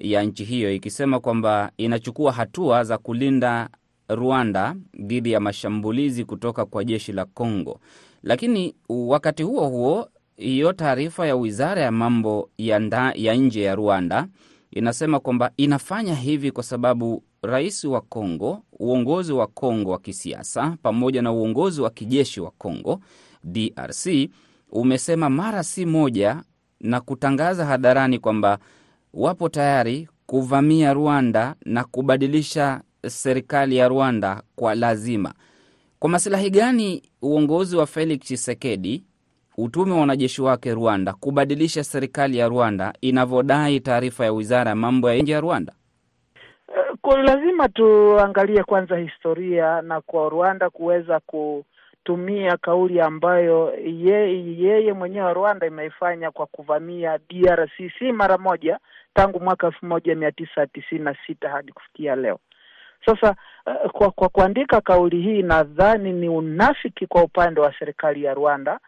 ya 0.00 0.22
nchi 0.22 0.44
hiyo, 0.44 0.74
ikisema 0.74 1.20
kwamba 1.20 1.70
inachukua 1.76 2.32
hatua 2.32 2.84
za 2.84 2.98
kulinda 2.98 3.68
Rwanda 4.08 4.76
dhidi 5.00 5.32
ya 5.32 5.40
mashambulizi 5.40 6.24
kutoka 6.24 6.64
kwa 6.64 6.84
jeshi 6.84 7.12
la 7.12 7.24
Kongo. 7.24 7.80
Lakini 8.22 8.74
wakati 8.88 9.42
huo 9.42 9.68
huo 9.68 10.08
hiyo 10.36 10.72
taarifa 10.72 11.26
ya 11.26 11.36
wizara 11.36 11.82
ya 11.82 11.90
mambo 11.92 12.50
ya, 12.58 12.78
nda, 12.78 13.12
ya 13.16 13.34
nje 13.34 13.62
ya 13.62 13.74
Rwanda 13.74 14.26
inasema 14.70 15.20
kwamba 15.20 15.50
inafanya 15.56 16.14
hivi 16.14 16.50
kwa 16.50 16.62
sababu 16.62 17.22
rais 17.42 17.84
wa 17.84 18.00
Kongo, 18.00 18.62
uongozi 18.78 19.32
wa 19.32 19.46
Kongo 19.46 19.90
wa 19.90 19.98
kisiasa 19.98 20.76
pamoja 20.82 21.22
na 21.22 21.32
uongozi 21.32 21.80
wa 21.80 21.90
kijeshi 21.90 22.40
wa 22.40 22.50
Kongo 22.50 23.00
DRC 23.44 24.06
umesema 24.70 25.30
mara 25.30 25.62
si 25.62 25.86
moja 25.86 26.42
na 26.80 27.00
kutangaza 27.00 27.64
hadharani 27.66 28.18
kwamba 28.18 28.58
wapo 29.18 29.48
tayari 29.48 30.08
kuvamia 30.26 30.92
Rwanda 30.92 31.54
na 31.64 31.84
kubadilisha 31.84 32.80
serikali 33.06 33.76
ya 33.76 33.88
Rwanda 33.88 34.42
kwa 34.56 34.74
lazima. 34.74 35.34
Kwa 35.98 36.10
masilahi 36.10 36.50
gani 36.50 37.02
uongozi 37.22 37.76
wa 37.76 37.86
Felix 37.86 38.20
Tshisekedi 38.20 39.04
utume 39.56 39.92
wa 39.92 40.00
wanajeshi 40.00 40.42
wake 40.42 40.74
Rwanda 40.74 41.12
kubadilisha 41.12 41.84
serikali 41.84 42.38
ya 42.38 42.48
Rwanda 42.48 42.92
inavyodai 43.00 43.80
taarifa 43.80 44.24
ya 44.24 44.32
wizara 44.32 44.68
ya 44.70 44.76
mambo 44.76 45.10
ya 45.10 45.22
nje 45.22 45.32
ya 45.32 45.40
Rwanda? 45.40 45.72
Kwa 47.02 47.22
lazima 47.22 47.68
tuangalie 47.68 48.62
kwanza 48.64 48.96
historia 48.96 49.82
na 49.82 50.00
kwa 50.00 50.28
Rwanda 50.28 50.70
kuweza 50.70 51.20
kutumia 51.20 52.56
kauli 52.56 53.00
ambayo 53.00 53.72
yeye, 53.84 54.84
ye, 54.84 54.92
mwenyewe 54.92 55.34
Rwanda 55.34 55.66
imeifanya 55.66 56.30
kwa 56.30 56.46
kuvamia 56.46 57.18
DRC 57.30 57.72
si 57.98 58.12
mara 58.12 58.38
moja 58.38 58.78
tangu 59.14 59.40
mwaka 59.40 59.66
elfu 59.66 59.86
moja 59.86 60.14
mia 60.14 60.32
tisa 60.32 60.66
tisini 60.66 61.04
na 61.04 61.16
sita 61.26 61.48
hadi 61.48 61.72
kufikia 61.72 62.16
leo. 62.16 62.38
Sasa 63.06 63.34
uh, 63.66 63.90
kwa, 64.10 64.28
kuandika 64.28 64.80
kauli 64.80 65.22
hii 65.22 65.42
nadhani 65.42 66.12
ni 66.12 66.28
unafiki 66.28 67.06
kwa 67.06 67.22
upande 67.22 67.60
wa 67.60 67.74
serikali 67.78 68.24
ya 68.24 68.34
Rwanda 68.34 68.80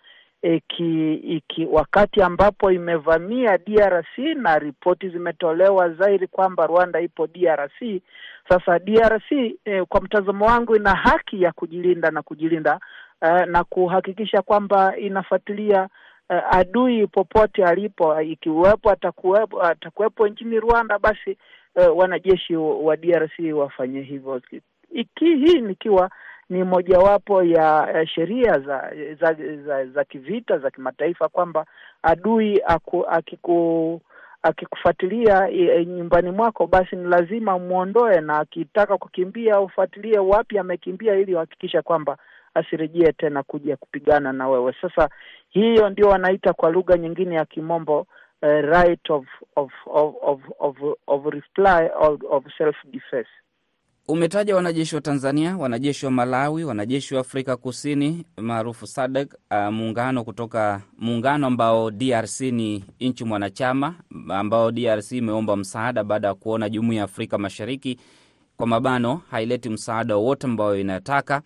iki, 0.43 1.15
iki 1.15 1.67
wakati 1.67 2.23
ambapo 2.23 2.71
imevamia 2.73 3.59
DRC 3.59 4.19
na 4.37 4.59
ripoti 4.59 5.09
zimetolewa 5.09 5.89
zairi 5.91 6.27
kwamba 6.27 6.67
Rwanda 6.67 7.01
ipo 7.01 7.27
DRC. 7.27 8.03
Sasa 8.49 8.79
DRC 8.79 9.33
eh, 9.65 9.85
kwa 9.89 10.01
mtazamo 10.01 10.47
wangu 10.47 10.77
ina 10.77 10.95
haki 10.95 11.43
ya 11.43 11.53
kujilinda 11.53 12.11
na 12.11 12.23
kujilinda 12.23 12.81
eh, 13.23 13.47
na 13.47 13.65
kuhakikisha 13.65 14.43
kwamba 14.43 14.97
inafuatilia 14.97 15.89
eh, 16.31 16.43
adui 16.51 17.07
popote 17.07 17.65
alipo, 17.65 18.21
ikiwepo 18.21 18.91
atakuwepo, 18.91 19.63
atakuwepo 19.63 20.29
nchini 20.29 20.61
Rwanda, 20.61 20.99
basi 20.99 21.37
uh, 21.77 21.99
wanajeshi 21.99 22.57
wa 22.57 22.97
DRC 22.97 23.39
wafanye 23.55 24.01
hivyo. 24.03 24.41
Iki 24.93 25.37
hii 25.37 25.61
nikiwa 25.61 26.11
ni 26.51 26.65
mojawapo 26.65 27.43
ya 27.43 28.07
sheria 28.15 28.59
za 28.59 28.93
za, 29.21 29.35
za 29.67 29.87
za 29.87 30.05
kivita 30.05 30.59
za 30.59 30.71
kimataifa 30.71 31.29
kwamba 31.29 31.67
adui 32.03 32.63
aku, 32.67 33.07
akiku 33.09 34.01
akikufuatilia 34.43 35.49
nyumbani 35.87 36.31
mwako 36.31 36.67
basi 36.67 36.97
ni 36.97 37.09
lazima 37.09 37.59
mwondoe, 37.59 38.21
na 38.21 38.39
akitaka 38.39 38.99
kukimbia 38.99 39.61
ufuatilie 39.61 40.19
wapi 40.19 40.59
amekimbia, 40.59 41.15
ili 41.15 41.35
uhakikisha 41.35 41.83
kwamba 41.83 42.19
asirejee 42.55 43.13
tena 43.13 43.43
kuja 43.43 43.77
kupigana 43.77 44.33
na 44.33 44.49
wewe. 44.49 44.75
Sasa 44.83 45.09
hiyo 45.49 45.91
ndio 45.91 46.09
wanaita 46.09 46.53
kwa 46.53 46.71
lugha 46.71 46.97
nyingine 46.97 47.35
ya 47.35 47.45
kimombo 47.45 48.01
uh, 48.43 48.49
right 48.49 49.11
of 49.11 49.27
of 49.57 49.73
of 49.87 50.15
of 50.23 50.41
of, 50.59 50.77
of 51.07 51.25
reply 51.35 51.91
of, 52.01 52.21
of 52.31 52.45
self 52.59 52.77
defense. 52.85 53.29
Umetaja 54.09 54.57
wanajeshi 54.57 54.95
wa 54.95 55.01
Tanzania, 55.01 55.57
wanajeshi 55.57 56.07
wa 56.07 56.13
Malawi, 56.13 56.65
wanajeshi 56.65 57.15
wa 57.15 57.21
Afrika 57.21 57.57
Kusini 57.57 58.27
maarufu 58.37 58.87
SADC, 58.87 59.35
uh, 59.51 59.57
muungano 59.73 60.25
kutoka 60.25 60.81
muungano 60.99 61.47
ambao 61.47 61.91
DRC 61.91 62.41
ni 62.41 62.85
nchi 63.01 63.25
mwanachama, 63.25 63.95
ambao 64.29 64.71
DRC 64.73 65.13
imeomba 65.13 65.57
msaada 65.57 66.05
baada 66.05 66.29
ya 66.29 66.35
kuona 66.35 66.69
jumuiya 66.69 66.99
ya 66.99 67.05
Afrika 67.05 67.39
Mashariki 67.39 67.99
kwa 68.57 68.67
mabano 68.67 69.23
haileti 69.31 69.69
msaada 69.71 70.17
wowote 70.17 70.47
ambao 70.47 70.77
inataka, 70.77 71.43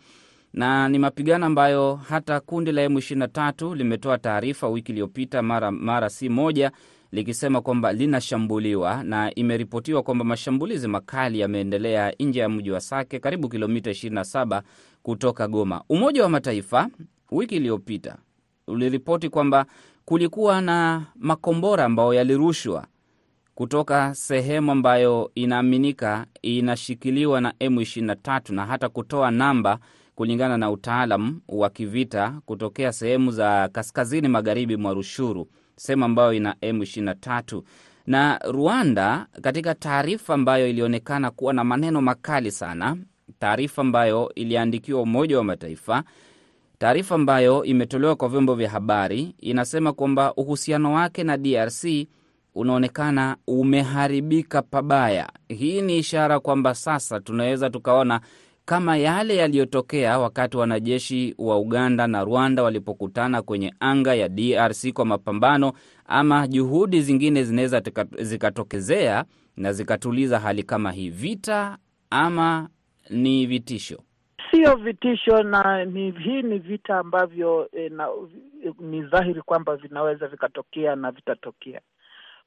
na 0.54 0.88
ni 0.88 0.98
mapigano 0.98 1.46
ambayo 1.46 1.94
hata 2.08 2.40
kundi 2.40 2.72
la 2.72 2.86
M23 2.88 3.74
limetoa 3.76 4.18
taarifa 4.18 4.68
wiki 4.68 4.92
iliyopita 4.92 5.42
mara, 5.42 5.70
mara 5.70 6.10
si 6.10 6.28
moja 6.28 6.72
likisema 7.12 7.60
kwamba 7.60 7.92
linashambuliwa 7.92 9.02
na 9.04 9.34
imeripotiwa 9.34 10.02
kwamba 10.02 10.24
mashambulizi 10.24 10.88
makali 10.88 11.40
yameendelea 11.40 12.12
nje 12.20 12.40
ya 12.40 12.48
mji 12.48 12.70
wa 12.70 12.80
Sake, 12.80 13.18
karibu 13.18 13.48
kilomita 13.48 13.90
27 13.90 14.62
kutoka 15.02 15.48
Goma. 15.48 15.82
Umoja 15.88 16.22
wa 16.22 16.28
Mataifa 16.28 16.88
wiki 17.30 17.56
iliyopita 17.56 18.16
uliripoti 18.66 19.28
kwamba 19.28 19.66
kulikuwa 20.04 20.60
na 20.60 21.02
makombora 21.16 21.84
ambayo 21.84 22.14
yalirushwa 22.14 22.86
kutoka 23.54 24.14
sehemu 24.14 24.72
ambayo 24.72 25.30
inaaminika 25.34 26.26
inashikiliwa 26.42 27.40
na 27.40 27.50
M23 27.60 28.54
na 28.54 28.66
hata 28.66 28.88
kutoa 28.88 29.30
namba 29.30 29.78
kulingana 30.14 30.58
na 30.58 30.70
utaalam 30.70 31.40
wa 31.48 31.70
kivita 31.70 32.40
kutokea 32.46 32.92
sehemu 32.92 33.30
za 33.30 33.68
kaskazini 33.68 34.28
magharibi 34.28 34.76
mwa 34.76 34.94
Rushuru 34.94 35.48
sehemu 35.76 36.04
ambayo 36.04 36.32
ina 36.32 36.52
M23 36.62 37.62
na 38.06 38.38
Rwanda. 38.38 39.26
Katika 39.42 39.74
taarifa 39.74 40.34
ambayo 40.34 40.68
ilionekana 40.68 41.30
kuwa 41.30 41.52
na 41.52 41.64
maneno 41.64 42.02
makali 42.02 42.50
sana, 42.50 42.96
taarifa 43.38 43.82
ambayo 43.82 44.32
iliandikiwa 44.34 45.02
Umoja 45.02 45.38
wa 45.38 45.44
Mataifa, 45.44 46.02
taarifa 46.78 47.14
ambayo 47.14 47.64
imetolewa 47.64 48.16
kwa 48.16 48.28
vyombo 48.28 48.54
vya 48.54 48.70
habari, 48.70 49.34
inasema 49.40 49.92
kwamba 49.92 50.34
uhusiano 50.34 50.94
wake 50.94 51.24
na 51.24 51.36
DRC 51.36 51.84
unaonekana 52.54 53.36
umeharibika 53.46 54.62
pabaya. 54.62 55.28
Hii 55.48 55.82
ni 55.82 55.98
ishara 55.98 56.40
kwamba 56.40 56.74
sasa 56.74 57.20
tunaweza 57.20 57.70
tukaona 57.70 58.20
kama 58.64 58.96
yale 58.96 59.36
yaliyotokea 59.36 60.18
wakati 60.18 60.56
wanajeshi 60.56 61.34
wa 61.38 61.58
Uganda 61.58 62.06
na 62.06 62.24
Rwanda 62.24 62.62
walipokutana 62.62 63.42
kwenye 63.42 63.74
anga 63.80 64.14
ya 64.14 64.28
DRC 64.28 64.92
kwa 64.92 65.04
mapambano, 65.04 65.72
ama 66.06 66.46
juhudi 66.48 67.00
zingine 67.02 67.44
zinaweza 67.44 67.82
zikatokezea 68.18 69.24
na 69.56 69.72
zikatuliza 69.72 70.38
hali 70.40 70.62
kama 70.62 70.92
hii. 70.92 71.10
Vita 71.10 71.78
ama 72.10 72.68
ni 73.10 73.46
vitisho? 73.46 74.02
Sio 74.50 74.76
vitisho, 74.76 75.42
na 75.42 75.84
ni 75.84 76.10
hii 76.10 76.42
ni 76.42 76.58
vita 76.58 76.98
ambavyo 76.98 77.68
e, 77.72 77.88
na, 77.88 78.08
ni 78.80 79.02
dhahiri 79.02 79.42
kwamba 79.42 79.76
vinaweza 79.76 80.26
vikatokea 80.28 80.96
na 80.96 81.10
vitatokea. 81.10 81.80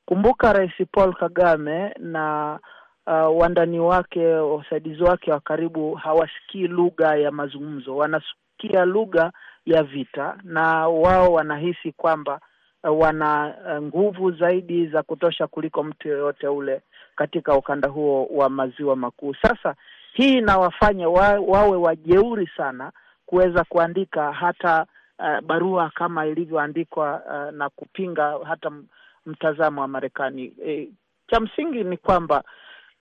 Kumbuka 0.06 0.54
Rais 0.54 0.72
Paul 0.92 1.14
Kagame 1.16 1.94
na 2.00 2.60
Uh, 3.08 3.38
wandani 3.40 3.80
wake 3.80 4.26
wasaidizi 4.36 5.04
wake 5.04 5.32
wa 5.32 5.40
karibu 5.40 5.94
hawasikii 5.96 6.68
lugha 6.68 7.16
ya 7.16 7.32
mazungumzo, 7.32 7.96
wanasikia 7.98 8.86
lugha 8.86 9.32
ya 9.66 9.84
vita, 9.84 10.38
na 10.44 10.88
wao 10.88 11.34
wanahisi 11.34 11.92
kwamba 11.92 12.40
uh, 12.84 13.00
wana 13.00 13.56
uh, 13.66 13.84
nguvu 13.84 14.32
zaidi 14.32 14.88
za 14.88 15.04
kutosha 15.04 15.48
kuliko 15.48 15.84
mtu 15.84 16.08
yoyote 16.08 16.48
ule 16.48 16.82
katika 17.16 17.56
ukanda 17.56 17.88
huo 17.90 18.26
wa 18.26 18.50
maziwa 18.50 18.96
makuu. 18.96 19.34
Sasa 19.42 19.76
hii 20.14 20.34
inawafanya 20.34 21.10
wa, 21.10 21.40
wawe 21.40 21.78
wajeuri 21.78 22.50
sana 22.58 22.92
kuweza 23.26 23.64
kuandika 23.64 24.32
hata 24.34 24.86
uh, 25.20 25.40
barua 25.46 25.90
kama 25.96 26.26
ilivyoandikwa 26.26 27.22
uh, 27.26 27.56
na 27.58 27.70
kupinga 27.70 28.40
hata 28.48 28.72
mtazamo 29.26 29.82
wa 29.82 29.88
Marekani. 29.88 30.54
E, 30.66 30.90
cha 31.28 31.40
msingi 31.40 31.84
ni 31.84 31.98
kwamba 31.98 32.44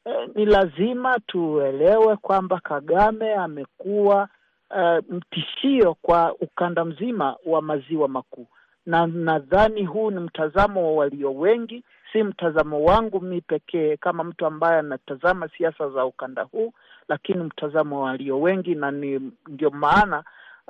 Eh, 0.06 0.28
ni 0.34 0.44
lazima 0.46 1.18
tuelewe 1.26 2.16
kwamba 2.16 2.60
Kagame 2.60 3.34
amekuwa 3.34 4.28
eh, 4.76 5.02
mtishio 5.10 5.94
kwa 5.94 6.34
ukanda 6.40 6.84
mzima 6.84 7.36
wa 7.46 7.62
maziwa 7.62 8.08
makuu, 8.08 8.46
na 8.86 9.06
nadhani 9.06 9.84
huu 9.84 10.10
ni 10.10 10.20
mtazamo 10.20 10.82
wa 10.86 10.92
walio 11.04 11.34
wengi, 11.34 11.84
si 12.12 12.22
mtazamo 12.22 12.84
wangu 12.84 13.20
mi 13.20 13.40
pekee 13.40 13.96
kama 13.96 14.24
mtu 14.24 14.46
ambaye 14.46 14.78
anatazama 14.78 15.48
siasa 15.58 15.88
za 15.90 16.04
ukanda 16.04 16.42
huu, 16.42 16.72
lakini 17.08 17.42
mtazamo 17.42 18.00
wa 18.00 18.06
walio 18.06 18.40
wengi, 18.40 18.74
na 18.74 18.90
ni 18.90 19.32
ndio 19.48 19.70
maana 19.70 20.24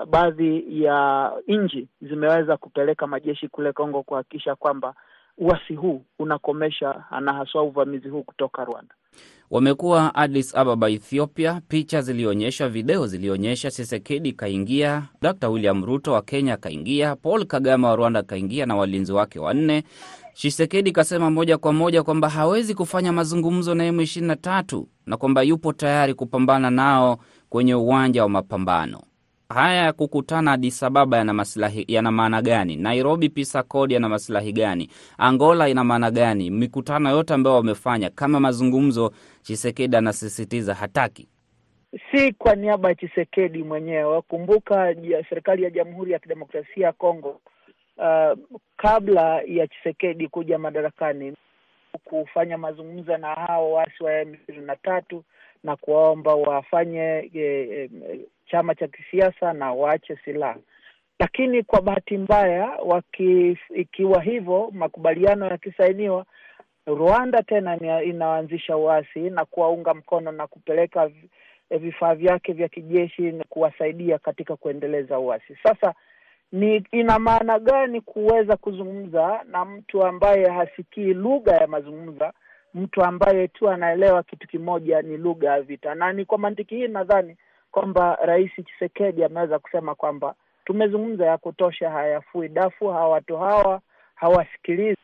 baadhi 0.07 0.83
ya 0.85 1.33
nchi 1.49 1.88
zimeweza 2.03 2.57
kupeleka 2.57 3.07
majeshi 3.07 3.49
kule 3.49 3.72
Kongo 3.72 4.03
kuhakikisha 4.03 4.55
kwamba 4.55 4.94
uasi 5.38 5.75
huu 5.75 6.03
unakomesha 6.18 7.05
na 7.20 7.33
haswa 7.33 7.62
uvamizi 7.62 8.09
huu 8.09 8.22
kutoka 8.22 8.64
Rwanda. 8.64 8.94
Wamekuwa 9.51 10.15
Addis 10.15 10.55
Ababa, 10.55 10.91
Ethiopia. 10.91 11.61
Picha 11.69 12.03
zilionyesha, 12.03 12.69
video 12.69 13.07
zilionyesha 13.07 13.71
Tshisekedi 13.71 14.33
kaingia, 14.33 15.03
Dr 15.23 15.49
William 15.49 15.85
Ruto 15.85 16.13
wa 16.13 16.23
Kenya 16.23 16.57
kaingia, 16.57 17.17
Paul 17.17 17.47
Kagame 17.47 17.87
wa 17.87 17.97
Rwanda 17.97 18.23
kaingia 18.23 18.67
na 18.67 18.77
walinzi 18.77 19.13
wake 19.13 19.39
wanne. 19.39 19.83
Tshisekedi 20.35 20.93
kasema 20.93 21.31
moja 21.31 21.59
kwa 21.59 21.73
moja 21.73 22.03
kwamba 22.03 22.29
hawezi 22.29 22.75
kufanya 22.75 23.13
mazungumzo 23.13 23.75
na 23.75 23.91
M23 23.91 24.85
na 25.07 25.17
kwamba 25.17 25.43
yupo 25.43 25.73
tayari 25.73 26.15
kupambana 26.15 26.71
nao 26.71 27.19
kwenye 27.49 27.75
uwanja 27.75 28.23
wa 28.23 28.29
mapambano. 28.29 29.01
Haya 29.49 29.83
ya 29.83 29.93
kukutana 29.93 30.53
Addis 30.53 30.83
Ababa 30.83 31.17
yana 31.17 31.33
maslahi, 31.33 31.85
yana 31.89 32.11
maana 32.13 32.43
gani? 32.43 32.77
Nairobi 32.77 33.29
Peace 33.29 33.59
Accord 33.59 33.93
yana 33.93 34.09
maslahi 34.09 34.53
gani? 34.53 34.91
Angola 35.19 35.69
ina 35.69 35.85
maana 35.85 36.11
gani? 36.11 36.51
Mikutano 36.51 37.11
yote 37.11 37.35
ambayo 37.35 37.57
wamefanya 37.57 38.11
kama 38.11 38.41
mazungumzo, 38.41 39.13
Chisekedi 39.43 39.97
anasisitiza 39.97 40.75
hataki. 40.75 41.29
Si 42.13 42.33
kwa 42.33 42.55
niaba 42.55 42.89
ya 42.89 42.95
Chisekedi 42.95 43.63
mwenyewe. 43.63 44.23
Kumbuka 44.23 44.95
serikali 45.29 45.63
ya 45.63 45.71
Jamhuri 45.71 46.13
ya 46.13 46.19
Kidemokrasia 46.19 46.87
ya 46.87 46.93
Kongo 46.93 47.41
uh, 47.99 48.39
kabla 48.77 49.43
ya 49.47 49.67
Chisekedi 49.69 50.29
kuja 50.29 50.59
madarakani 50.59 51.37
kufanya 52.05 52.59
mazungumzo 52.59 53.17
na 53.17 53.29
hao 53.35 53.73
waasi 53.73 54.05
wa 54.05 54.13
M 54.21 54.35
ishirini 54.35 54.67
na 54.67 54.77
tatu 54.77 55.25
na 55.65 55.77
kuwaomba 55.77 56.35
wafanye 56.35 57.31
e, 57.35 57.41
e, 57.41 57.91
chama 58.51 58.75
cha 58.75 58.89
kisiasa 58.89 59.53
na 59.53 59.73
waache 59.73 60.17
silaha, 60.25 60.57
lakini 61.21 61.63
kwa 61.63 61.81
bahati 61.83 62.19
mbaya 62.19 62.67
waki, 62.85 63.59
ikiwa 63.75 64.23
hivyo 64.23 64.71
makubaliano 64.73 65.47
yakisainiwa, 65.47 66.25
Rwanda 66.87 67.43
tena 67.43 68.03
inaanzisha 68.03 68.77
uasi 68.77 69.21
na 69.31 69.45
kuwaunga 69.45 69.95
mkono 69.95 70.33
na 70.33 70.47
kupeleka 70.47 71.11
vifaa 71.71 72.15
vyake 72.15 72.53
vya 72.53 72.69
kijeshi 72.69 73.23
na 73.23 73.45
kuwasaidia 73.49 74.19
katika 74.19 74.57
kuendeleza 74.57 75.19
uasi. 75.19 75.57
Sasa 75.63 75.95
ni 76.53 76.77
ina 76.93 77.19
maana 77.19 77.59
gani 77.59 78.01
kuweza 78.01 78.57
kuzungumza 78.57 79.41
na 79.49 79.65
mtu 79.65 80.03
ambaye 80.07 80.49
hasikii 80.51 81.15
lugha 81.15 81.53
ya 81.57 81.67
mazungumza 81.67 82.33
mtu 82.75 83.05
ambaye 83.05 83.49
tu 83.49 83.71
anaelewa 83.71 84.23
kitu 84.23 84.49
kimoja 84.49 85.03
ni 85.03 85.17
lugha 85.17 85.51
ya 85.51 85.63
vita, 85.63 85.95
na 85.95 86.13
ni 86.13 86.25
kwa 86.25 86.39
mantiki 86.39 86.75
hii 86.77 86.89
nadhani 86.89 87.37
kwamba 87.77 88.19
Rais 88.23 88.51
Tshisekedi 88.65 89.25
ameweza 89.25 89.59
kusema 89.59 89.95
kwamba 89.95 90.35
tumezungumza 90.65 91.27
ya 91.27 91.39
kutosha, 91.39 91.91
hayafui 91.91 92.49
dafu, 92.49 92.89
hawa 92.89 93.09
watu 93.09 93.37
hawa 93.37 93.81
hawasikilizi, 94.15 94.99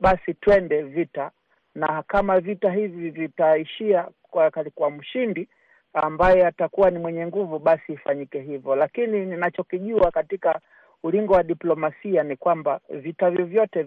basi 0.00 0.34
twende 0.34 0.82
vita, 0.82 1.30
na 1.74 2.02
kama 2.02 2.40
vita 2.40 2.70
hivi 2.72 3.10
vitaishia 3.10 4.08
kwa, 4.22 4.50
kwa 4.74 4.90
mshindi 4.90 5.48
ambaye 5.92 6.46
atakuwa 6.46 6.90
ni 6.90 6.98
mwenye 6.98 7.26
nguvu, 7.26 7.58
basi 7.58 7.92
ifanyike 7.92 8.40
hivyo. 8.40 8.76
Lakini 8.76 9.26
ninachokijua 9.26 10.10
katika 10.10 10.60
ulingo 11.02 11.32
wa 11.34 11.42
diplomasia 11.42 12.22
ni 12.22 12.36
kwamba 12.36 12.80
vita 12.90 13.30
vyovyote 13.30 13.86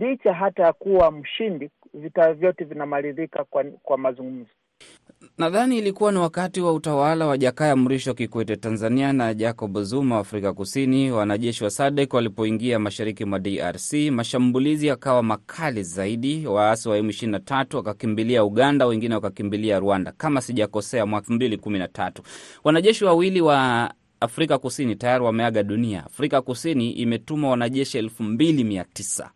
licha 0.00 0.32
hata 0.34 0.62
ya 0.62 0.72
kuwa 0.72 1.10
mshindi, 1.10 1.70
vita 1.94 2.32
vyote 2.34 2.64
vinamalizika 2.64 3.44
kwa, 3.44 3.64
kwa 3.64 3.98
mazungumzo. 3.98 4.50
Nadhani 5.38 5.78
ilikuwa 5.78 6.12
ni 6.12 6.18
wakati 6.18 6.60
wa 6.60 6.72
utawala 6.72 7.26
wa 7.26 7.38
Jakaya 7.38 7.76
Mrisho 7.76 8.14
Kikwete 8.14 8.56
Tanzania 8.56 9.12
na 9.12 9.34
Jacob 9.34 9.82
Zuma 9.82 10.18
Afrika 10.18 10.52
Kusini, 10.52 11.10
wanajeshi 11.10 11.64
wa 11.64 11.70
SADC 11.70 12.12
walipoingia 12.14 12.78
mashariki 12.78 13.24
mwa 13.24 13.38
DRC, 13.38 13.92
mashambulizi 14.10 14.86
yakawa 14.86 15.22
makali 15.22 15.82
zaidi. 15.82 16.46
Waasi 16.46 16.88
wa 16.88 16.98
M23 16.98 17.76
wakakimbilia 17.76 18.44
Uganda, 18.44 18.86
wengine 18.86 19.14
wakakimbilia 19.14 19.78
Rwanda, 19.78 20.12
kama 20.12 20.40
sijakosea, 20.40 21.06
mwaka 21.06 21.24
elfu 21.24 21.32
mbili 21.32 21.56
kumi 21.56 21.78
na 21.78 21.88
tatu. 21.88 22.22
Wanajeshi 22.64 23.04
wawili 23.04 23.40
wa 23.40 23.90
Afrika 24.20 24.58
Kusini 24.58 24.96
tayari 24.96 25.24
wameaga 25.24 25.62
dunia. 25.62 26.04
Afrika 26.06 26.42
Kusini 26.42 26.90
imetuma 26.90 27.48
wanajeshi 27.48 27.98
elfu 27.98 28.22
mbili 28.22 28.64
mia 28.64 28.84
tisa 28.84 29.30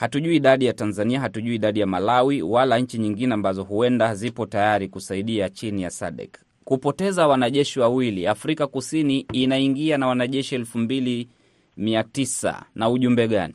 Hatujui 0.00 0.36
idadi 0.36 0.66
ya 0.66 0.72
Tanzania, 0.72 1.20
hatujui 1.20 1.54
idadi 1.54 1.80
ya 1.80 1.86
Malawi 1.86 2.42
wala 2.42 2.78
nchi 2.78 2.98
nyingine 2.98 3.34
ambazo 3.34 3.62
huenda 3.64 4.14
zipo 4.14 4.46
tayari 4.46 4.88
kusaidia 4.88 5.48
chini 5.48 5.82
ya 5.82 5.90
SADC. 5.90 6.38
Kupoteza 6.64 7.28
wanajeshi 7.28 7.80
wawili, 7.80 8.26
Afrika 8.26 8.66
Kusini 8.66 9.26
inaingia 9.32 9.98
na 9.98 10.06
wanajeshi 10.06 10.54
elfu 10.54 10.78
mbili 10.78 11.28
mia 11.76 12.04
tisa 12.04 12.62
na 12.74 12.88
ujumbe 12.90 13.28
gani? 13.28 13.54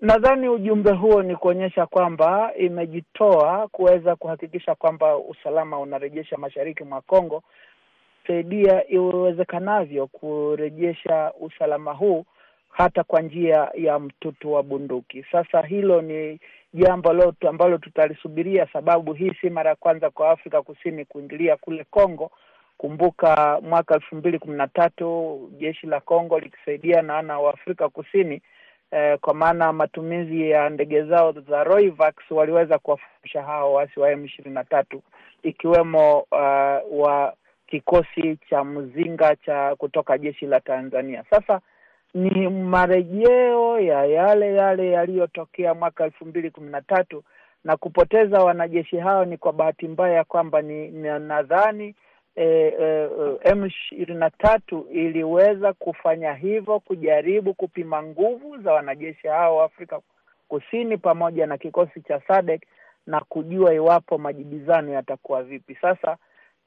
Nadhani 0.00 0.48
ujumbe 0.48 0.92
huo 0.92 1.22
ni 1.22 1.36
kuonyesha 1.36 1.86
kwamba 1.86 2.50
imejitoa 2.58 3.68
kuweza 3.68 4.16
kuhakikisha 4.16 4.74
kwamba 4.74 5.18
usalama 5.18 5.80
unarejesha 5.80 6.36
mashariki 6.36 6.84
mwa 6.84 7.00
Kongo, 7.00 7.42
saidia 8.26 8.88
iwezekanavyo 8.90 10.06
kurejesha 10.06 11.32
usalama 11.40 11.92
huu 11.92 12.24
hata 12.70 13.04
kwa 13.04 13.20
njia 13.22 13.70
ya 13.74 13.98
mtutu 13.98 14.52
wa 14.52 14.62
bunduki. 14.62 15.24
Sasa 15.32 15.62
hilo 15.62 16.02
ni 16.02 16.40
jambo 16.74 17.12
lote 17.12 17.48
ambalo 17.48 17.78
tutalisubiria, 17.78 18.66
sababu 18.72 19.12
hii 19.12 19.32
si 19.40 19.50
mara 19.50 19.70
ya 19.70 19.76
kwanza 19.76 20.10
kwa 20.10 20.30
Afrika 20.30 20.62
Kusini 20.62 21.04
kuingilia 21.04 21.56
kule 21.56 21.84
Kongo. 21.90 22.30
Kumbuka 22.78 23.60
mwaka 23.62 23.94
elfu 23.94 24.16
mbili 24.16 24.38
kumi 24.38 24.56
na 24.56 24.68
tatu 24.68 25.40
jeshi 25.58 25.86
la 25.86 26.00
Kongo 26.00 26.38
likisaidia 26.38 27.02
na 27.02 27.14
wana 27.14 27.38
wa 27.38 27.54
Afrika 27.54 27.88
Kusini 27.88 28.42
eh, 28.90 29.18
kwa 29.20 29.34
maana 29.34 29.72
matumizi 29.72 30.50
ya 30.50 30.70
ndege 30.70 31.02
zao 31.02 31.32
za 31.32 31.64
Royvax 31.64 32.14
waliweza 32.30 32.78
kuwafurusha 32.78 33.42
hao 33.42 33.72
waasi 33.72 34.00
wa 34.00 34.10
M 34.12 34.24
ishirini 34.24 34.54
na 34.54 34.64
tatu 34.64 35.02
ikiwemo 35.42 36.18
uh, 36.20 37.00
wa 37.00 37.34
kikosi 37.66 38.38
cha 38.50 38.64
mzinga 38.64 39.36
cha 39.36 39.76
kutoka 39.76 40.18
jeshi 40.18 40.46
la 40.46 40.60
Tanzania. 40.60 41.24
Sasa 41.30 41.60
ni 42.18 42.48
marejeo 42.48 43.80
ya 43.80 44.04
yale 44.04 44.54
yale 44.54 44.90
yaliyotokea 44.90 45.74
mwaka 45.74 46.04
elfu 46.04 46.24
mbili 46.24 46.50
kumi 46.50 46.70
na 46.70 46.82
tatu 46.82 47.24
na 47.64 47.76
kupoteza 47.76 48.38
wanajeshi 48.44 48.96
hao 48.96 49.24
ni 49.24 49.36
kwa 49.36 49.52
bahati 49.52 49.88
mbaya 49.88 50.24
kwamba 50.24 50.62
ni, 50.62 50.88
ni 50.88 51.08
nadhani 51.18 51.94
e, 52.36 52.44
e, 52.80 53.08
M 53.44 53.66
ishirini 53.66 54.18
na 54.20 54.30
tatu 54.30 54.86
iliweza 54.92 55.72
kufanya 55.72 56.34
hivyo 56.34 56.80
kujaribu 56.80 57.54
kupima 57.54 58.02
nguvu 58.02 58.58
za 58.62 58.72
wanajeshi 58.72 59.28
hao 59.28 59.56
wa 59.56 59.64
Afrika 59.64 60.00
Kusini 60.48 60.96
pamoja 60.96 61.46
na 61.46 61.58
kikosi 61.58 62.00
cha 62.00 62.20
SADC 62.28 62.62
na 63.06 63.20
kujua 63.20 63.74
iwapo 63.74 64.18
majibizano 64.18 64.92
yatakuwa 64.92 65.42
vipi. 65.42 65.74
Sasa 65.80 66.16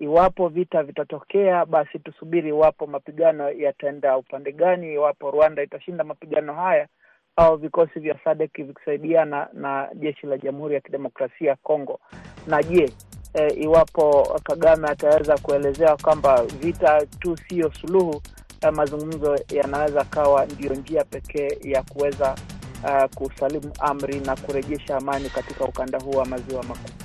iwapo 0.01 0.47
vita 0.49 0.83
vitatokea, 0.83 1.65
basi 1.65 1.99
tusubiri 1.99 2.49
iwapo 2.49 2.87
mapigano 2.87 3.49
yataenda 3.51 4.17
upande 4.17 4.51
gani, 4.51 4.93
iwapo 4.93 5.31
Rwanda 5.31 5.63
itashinda 5.63 6.03
mapigano 6.03 6.53
haya 6.53 6.87
au 7.35 7.57
vikosi 7.57 7.99
vya 7.99 8.19
SADC 8.23 8.57
vikisaidiana 8.63 9.47
na 9.53 9.89
jeshi 9.95 10.27
la 10.27 10.37
Jamhuri 10.37 10.75
ya 10.75 10.81
Kidemokrasia 10.81 11.49
ya 11.49 11.55
Kongo. 11.55 11.99
Na 12.47 12.63
je, 12.63 12.89
e, 13.33 13.47
iwapo 13.53 14.39
Kagame 14.43 14.87
ataweza 14.87 15.37
kuelezea 15.37 15.97
kwamba 15.97 16.43
vita 16.43 17.05
tu 17.05 17.37
siyo 17.37 17.71
suluhu, 17.73 18.21
ya 18.63 18.71
mazungumzo 18.71 19.39
yanaweza 19.53 20.03
kawa 20.03 20.45
ndiyo 20.45 20.73
njia 20.75 21.03
pekee 21.03 21.57
ya 21.61 21.83
kuweza 21.83 22.35
uh, 22.83 23.03
kusalimu 23.15 23.73
amri 23.79 24.19
na 24.19 24.35
kurejesha 24.35 24.97
amani 24.97 25.29
katika 25.29 25.65
ukanda 25.65 25.99
huu 25.99 26.11
wa 26.11 26.25
maziwa 26.25 26.63
makuu. 26.63 27.00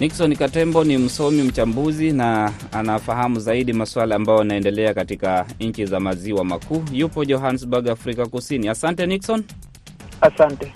Nixon 0.00 0.36
Katembo 0.36 0.84
ni 0.84 0.98
msomi 0.98 1.42
mchambuzi 1.42 2.12
na 2.12 2.52
anafahamu 2.72 3.40
zaidi 3.40 3.72
masuala 3.72 4.14
ambayo 4.16 4.38
yanaendelea 4.38 4.94
katika 4.94 5.46
nchi 5.60 5.86
za 5.86 6.00
maziwa 6.00 6.44
makuu. 6.44 6.84
Yupo 6.92 7.24
Johannesburg, 7.24 7.88
Afrika 7.88 8.26
Kusini. 8.26 8.68
Asante 8.68 9.06
Nixon. 9.06 9.44
Asante. 10.20 10.72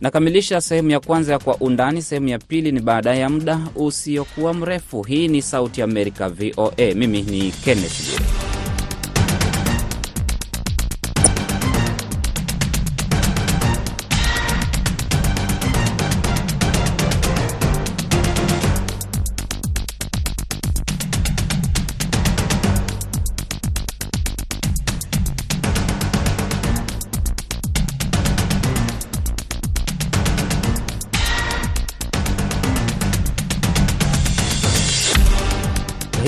Nakamilisha 0.00 0.60
sehemu 0.60 0.90
ya 0.90 1.00
kwanza 1.00 1.32
ya 1.32 1.38
Kwa 1.38 1.56
Undani. 1.56 2.02
Sehemu 2.02 2.28
ya 2.28 2.38
pili 2.38 2.72
ni 2.72 2.80
baada 2.80 3.14
ya 3.14 3.28
muda 3.30 3.60
usiokuwa 3.76 4.54
mrefu. 4.54 5.02
Hii 5.02 5.28
ni 5.28 5.42
Sauti 5.42 5.82
Amerika, 5.82 6.28
VOA. 6.28 6.94
Mimi 6.94 7.22
ni 7.22 7.50
Kenneth 7.50 8.06
Bwire. 8.06 8.51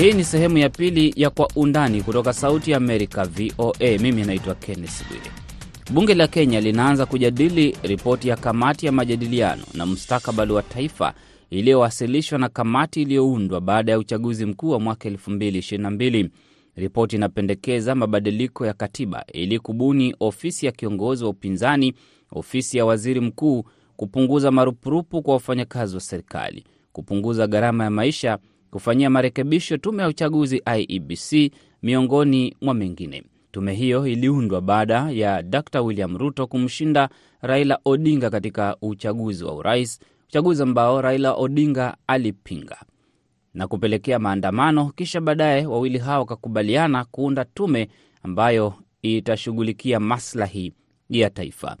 Hii 0.05 0.13
ni 0.13 0.23
sehemu 0.23 0.57
ya 0.57 0.69
pili 0.69 1.13
ya 1.15 1.29
Kwa 1.29 1.49
Undani 1.55 2.01
kutoka 2.03 2.33
Sauti 2.33 2.71
ya 2.71 2.77
Amerika, 2.77 3.25
VOA. 3.25 3.97
Mimi 4.01 4.23
naitwa 4.23 4.55
Kenneth 4.55 5.07
Bwire. 5.09 5.31
Bunge 5.93 6.13
la 6.15 6.27
Kenya 6.27 6.61
linaanza 6.61 7.05
kujadili 7.05 7.77
ripoti 7.83 8.27
ya 8.27 8.35
kamati 8.35 8.85
ya 8.85 8.91
majadiliano 8.91 9.63
na 9.73 9.85
mustakabali 9.85 10.53
wa 10.53 10.61
taifa 10.63 11.13
iliyowasilishwa 11.49 12.39
na 12.39 12.49
kamati 12.49 13.01
iliyoundwa 13.01 13.61
baada 13.61 13.91
ya 13.91 13.99
uchaguzi 13.99 14.45
mkuu 14.45 14.69
wa 14.69 14.79
mwaka 14.79 15.09
2022. 15.09 16.29
Ripoti 16.75 17.15
inapendekeza 17.15 17.95
mabadiliko 17.95 18.65
ya 18.65 18.73
katiba 18.73 19.25
ili 19.33 19.59
kubuni 19.59 20.15
ofisi 20.19 20.65
ya 20.65 20.71
kiongozi 20.71 21.23
wa 21.23 21.29
upinzani, 21.29 21.93
ofisi 22.31 22.77
ya 22.77 22.85
waziri 22.85 23.19
mkuu, 23.19 23.63
kupunguza 23.95 24.51
marupurupu 24.51 25.21
kwa 25.21 25.33
wafanyakazi 25.33 25.95
wa 25.95 26.01
serikali, 26.01 26.63
kupunguza 26.93 27.47
gharama 27.47 27.83
ya 27.83 27.89
maisha 27.89 28.37
kufanyia 28.75 29.09
marekebisho 29.09 29.77
tume 29.77 30.03
ya 30.03 30.09
uchaguzi 30.09 30.61
IEBC 30.77 31.51
miongoni 31.83 32.55
mwa 32.61 32.73
mengine. 32.73 33.23
Tume 33.51 33.73
hiyo 33.73 34.07
iliundwa 34.07 34.61
baada 34.61 35.11
ya 35.11 35.41
Dr 35.43 35.81
William 35.81 36.17
Ruto 36.17 36.47
kumshinda 36.47 37.09
Raila 37.41 37.79
Odinga 37.85 38.29
katika 38.29 38.77
uchaguzi 38.81 39.43
wa 39.43 39.55
urais, 39.55 39.99
uchaguzi 40.27 40.63
ambao 40.63 41.01
Raila 41.01 41.33
Odinga 41.33 41.97
alipinga 42.07 42.77
na 43.53 43.67
kupelekea 43.67 44.19
maandamano. 44.19 44.91
Kisha 44.95 45.21
baadaye 45.21 45.65
wawili 45.65 45.97
hao 45.97 46.19
wakakubaliana 46.19 47.05
kuunda 47.05 47.45
tume 47.45 47.89
ambayo 48.23 48.73
itashughulikia 49.01 49.99
maslahi 49.99 50.73
ya 51.09 51.29
taifa. 51.29 51.77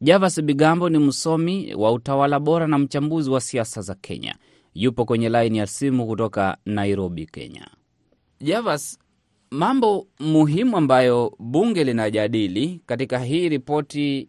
Javas 0.00 0.42
Bigambo 0.42 0.88
ni 0.88 0.98
msomi 0.98 1.74
wa 1.74 1.92
utawala 1.92 2.40
bora 2.40 2.66
na 2.66 2.78
mchambuzi 2.78 3.30
wa 3.30 3.40
siasa 3.40 3.82
za 3.82 3.94
Kenya 3.94 4.34
yupo 4.76 5.04
kwenye 5.04 5.28
laini 5.28 5.58
ya 5.58 5.66
simu 5.66 6.06
kutoka 6.06 6.56
Nairobi, 6.66 7.26
Kenya. 7.26 7.66
Javas, 8.40 8.98
mambo 9.50 10.06
muhimu 10.20 10.76
ambayo 10.76 11.32
bunge 11.38 11.84
linajadili 11.84 12.80
katika 12.86 13.18
hii 13.18 13.48
ripoti, 13.48 14.28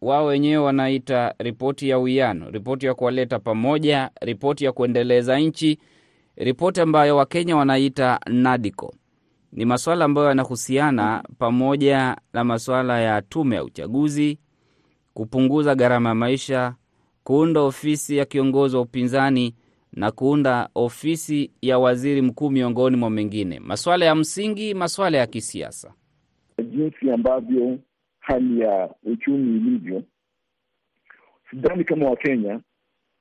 wao 0.00 0.26
wenyewe 0.26 0.56
wanaita 0.64 1.34
ripoti 1.38 1.88
ya 1.88 1.98
uwiano, 1.98 2.50
ripoti 2.50 2.86
ya 2.86 2.94
kuwaleta 2.94 3.38
pamoja, 3.38 4.10
ripoti 4.20 4.64
ya 4.64 4.72
kuendeleza 4.72 5.38
nchi, 5.38 5.78
ripoti 6.36 6.80
ambayo 6.80 7.16
Wakenya 7.16 7.56
wanaita 7.56 8.20
NADICO, 8.26 8.94
ni 9.52 9.64
masuala 9.64 10.04
ambayo 10.04 10.28
yanahusiana 10.28 11.24
pamoja 11.38 12.16
na 12.32 12.44
masuala 12.44 13.00
ya 13.00 13.22
tume 13.22 13.56
ya 13.56 13.64
uchaguzi, 13.64 14.38
kupunguza 15.14 15.74
gharama 15.74 16.08
ya 16.08 16.14
maisha 16.14 16.74
kuunda 17.24 17.60
ofisi 17.60 18.16
ya 18.16 18.24
kiongozi 18.24 18.76
wa 18.76 18.82
upinzani 18.82 19.54
na 19.92 20.10
kuunda 20.10 20.68
ofisi 20.74 21.50
ya 21.62 21.78
waziri 21.78 22.22
mkuu 22.22 22.50
miongoni 22.50 22.96
mwa 22.96 23.10
mengine, 23.10 23.60
masuala 23.60 24.04
ya 24.04 24.14
msingi, 24.14 24.74
masuala 24.74 25.18
ya 25.18 25.26
kisiasa. 25.26 25.94
Jinsi 26.70 27.10
ambavyo 27.10 27.78
hali 28.20 28.60
ya 28.60 28.94
uchumi 29.04 29.56
ilivyo, 29.56 30.02
sidhani 31.50 31.84
kama 31.84 32.10
Wakenya 32.10 32.60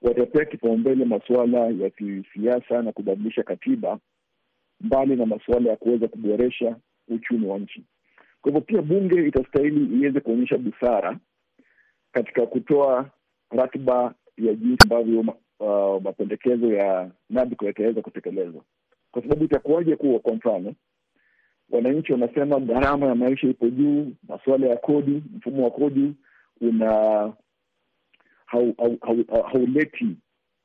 watapea 0.01 0.45
kipaumbele 0.45 1.05
masuala 1.05 1.59
ya 1.59 1.89
kisiasa 1.89 2.81
na 2.81 2.91
kubadilisha 2.91 3.43
katiba 3.43 3.99
mbali 4.81 5.15
na 5.15 5.25
masuala 5.25 5.69
ya 5.69 5.75
kuweza 5.77 6.07
kuboresha 6.07 6.75
uchumi 7.07 7.47
wa 7.47 7.59
nchi. 7.59 7.83
Kwa 8.41 8.51
hivyo 8.51 8.61
pia 8.61 8.81
bunge 8.81 9.27
itastahili 9.27 9.97
iweze 9.99 10.19
kuonyesha 10.19 10.57
busara 10.57 11.17
katika 12.11 12.45
kutoa 12.45 13.09
ratiba 13.49 14.13
ya 14.37 14.53
jinsi 14.53 14.77
ambavyo 14.83 15.23
uh, 15.59 16.01
mapendekezo 16.03 16.73
ya 16.73 17.11
NADCO 17.29 17.65
yataweza 17.65 18.01
kutekelezwa, 18.01 18.61
kwa 19.11 19.21
sababu 19.21 19.43
itakuwaje 19.43 19.95
kuwa, 19.95 20.19
kwa 20.19 20.33
mfano, 20.35 20.73
wananchi 21.69 22.11
wanasema 22.11 22.59
gharama 22.59 23.05
ya 23.05 23.15
maisha 23.15 23.47
ipo 23.47 23.69
juu, 23.69 24.11
masuala 24.27 24.67
ya 24.67 24.77
kodi, 24.77 25.23
mfumo 25.37 25.63
wa 25.63 25.71
kodi 25.71 26.13
una 26.61 27.33
hauleti 28.45 28.81
hau, 29.01 29.25
hau, 29.27 29.43
hau 29.43 29.67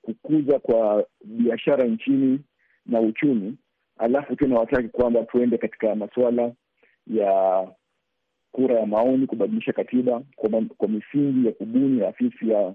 kukuza 0.03 0.59
kwa 0.59 1.07
biashara 1.25 1.85
nchini 1.85 2.41
na 2.87 3.01
uchumi, 3.01 3.57
alafu 3.99 4.37
tena 4.37 4.59
wataki 4.59 4.89
kwamba 4.89 5.23
tuende 5.23 5.59
katika 5.59 5.95
masuala 5.95 6.53
ya 7.07 7.69
kura 8.53 8.81
ya 8.81 8.87
maoni, 8.87 9.27
kubadilisha 9.27 9.73
katiba 9.73 10.23
kwa, 10.37 10.51
kwa 10.77 10.89
misingi 10.89 11.47
ya 11.47 11.53
kubuni 11.53 12.05
afisi 12.05 12.49
ya 12.51 12.75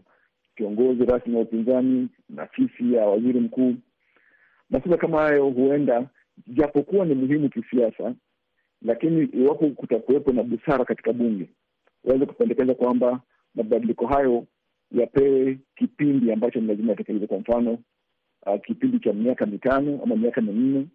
kiongozi 0.58 1.06
rasmi 1.06 1.36
wa 1.36 1.41
upinzani 1.41 2.08
na 2.30 2.43
afisi 2.43 2.93
ya 2.93 3.06
waziri 3.06 3.39
mkuu. 3.39 3.76
Masuala 4.70 4.98
kama 4.98 5.22
hayo 5.22 5.50
huenda, 5.50 6.08
japokuwa 6.48 7.06
ni 7.06 7.13
muhimu 7.15 7.50
kisiasa, 7.50 8.13
lakini 8.82 9.24
iwapo 9.26 9.67
kutakuwepo 9.70 10.32
na 10.32 10.43
busara 10.43 10.86
katika 10.86 11.13
bunge, 11.13 11.50
waweze 12.04 12.26
kupendekeza 12.26 12.74
kwamba 12.74 13.22
mabadiliko 13.56 14.08
hayo 14.08 14.46
yapewe 14.91 15.60
kipindi 15.76 16.32
ambacho 16.32 16.60
ni 16.60 16.67
lazima 16.67 16.89
yatekelezwe. 16.91 17.28
Kwa 17.28 17.39
mfano 17.39 17.78
uh, 18.46 18.62
kipindi 18.65 19.00
cha 19.00 19.13
miaka 19.13 19.46
mitano 19.46 20.00
ama 20.04 20.15
miaka 20.15 20.41
minne 20.41 20.88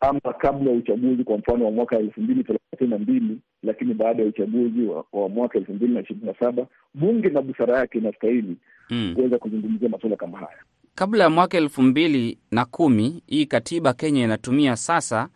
ama 0.00 0.20
kabla 0.20 0.70
ya 0.70 0.76
uchaguzi, 0.76 1.24
kwa 1.24 1.38
mfano 1.38 1.64
wa 1.64 1.70
mwaka 1.70 1.98
elfu 1.98 2.20
mbili 2.20 2.44
thelathini 2.44 2.90
na 2.90 2.98
mbili 2.98 3.38
lakini 3.62 3.94
baada 3.94 4.22
ya 4.22 4.28
uchaguzi 4.28 4.82
wa, 4.82 5.04
wa 5.12 5.28
mwaka 5.28 5.58
elfu 5.58 5.72
mbili 5.72 5.94
na 5.94 6.00
ishirini 6.00 6.26
na 6.26 6.34
saba 6.34 6.66
bunge 6.94 7.28
na 7.28 7.42
busara 7.42 7.78
yake 7.78 7.98
inastahili 7.98 8.56
Mm. 8.90 9.12
kuweza 9.14 9.38
kuzungumzia 9.38 9.88
masuala 9.88 10.16
kama 10.16 10.38
haya. 10.38 10.58
Kabla 10.94 11.24
ya 11.24 11.30
mwaka 11.30 11.58
elfu 11.58 11.82
mbili 11.82 12.38
na 12.50 12.64
kumi 12.64 13.22
hii 13.26 13.46
katiba 13.46 13.92
Kenya 13.92 14.24
inatumia 14.24 14.76
sasa, 14.76 15.28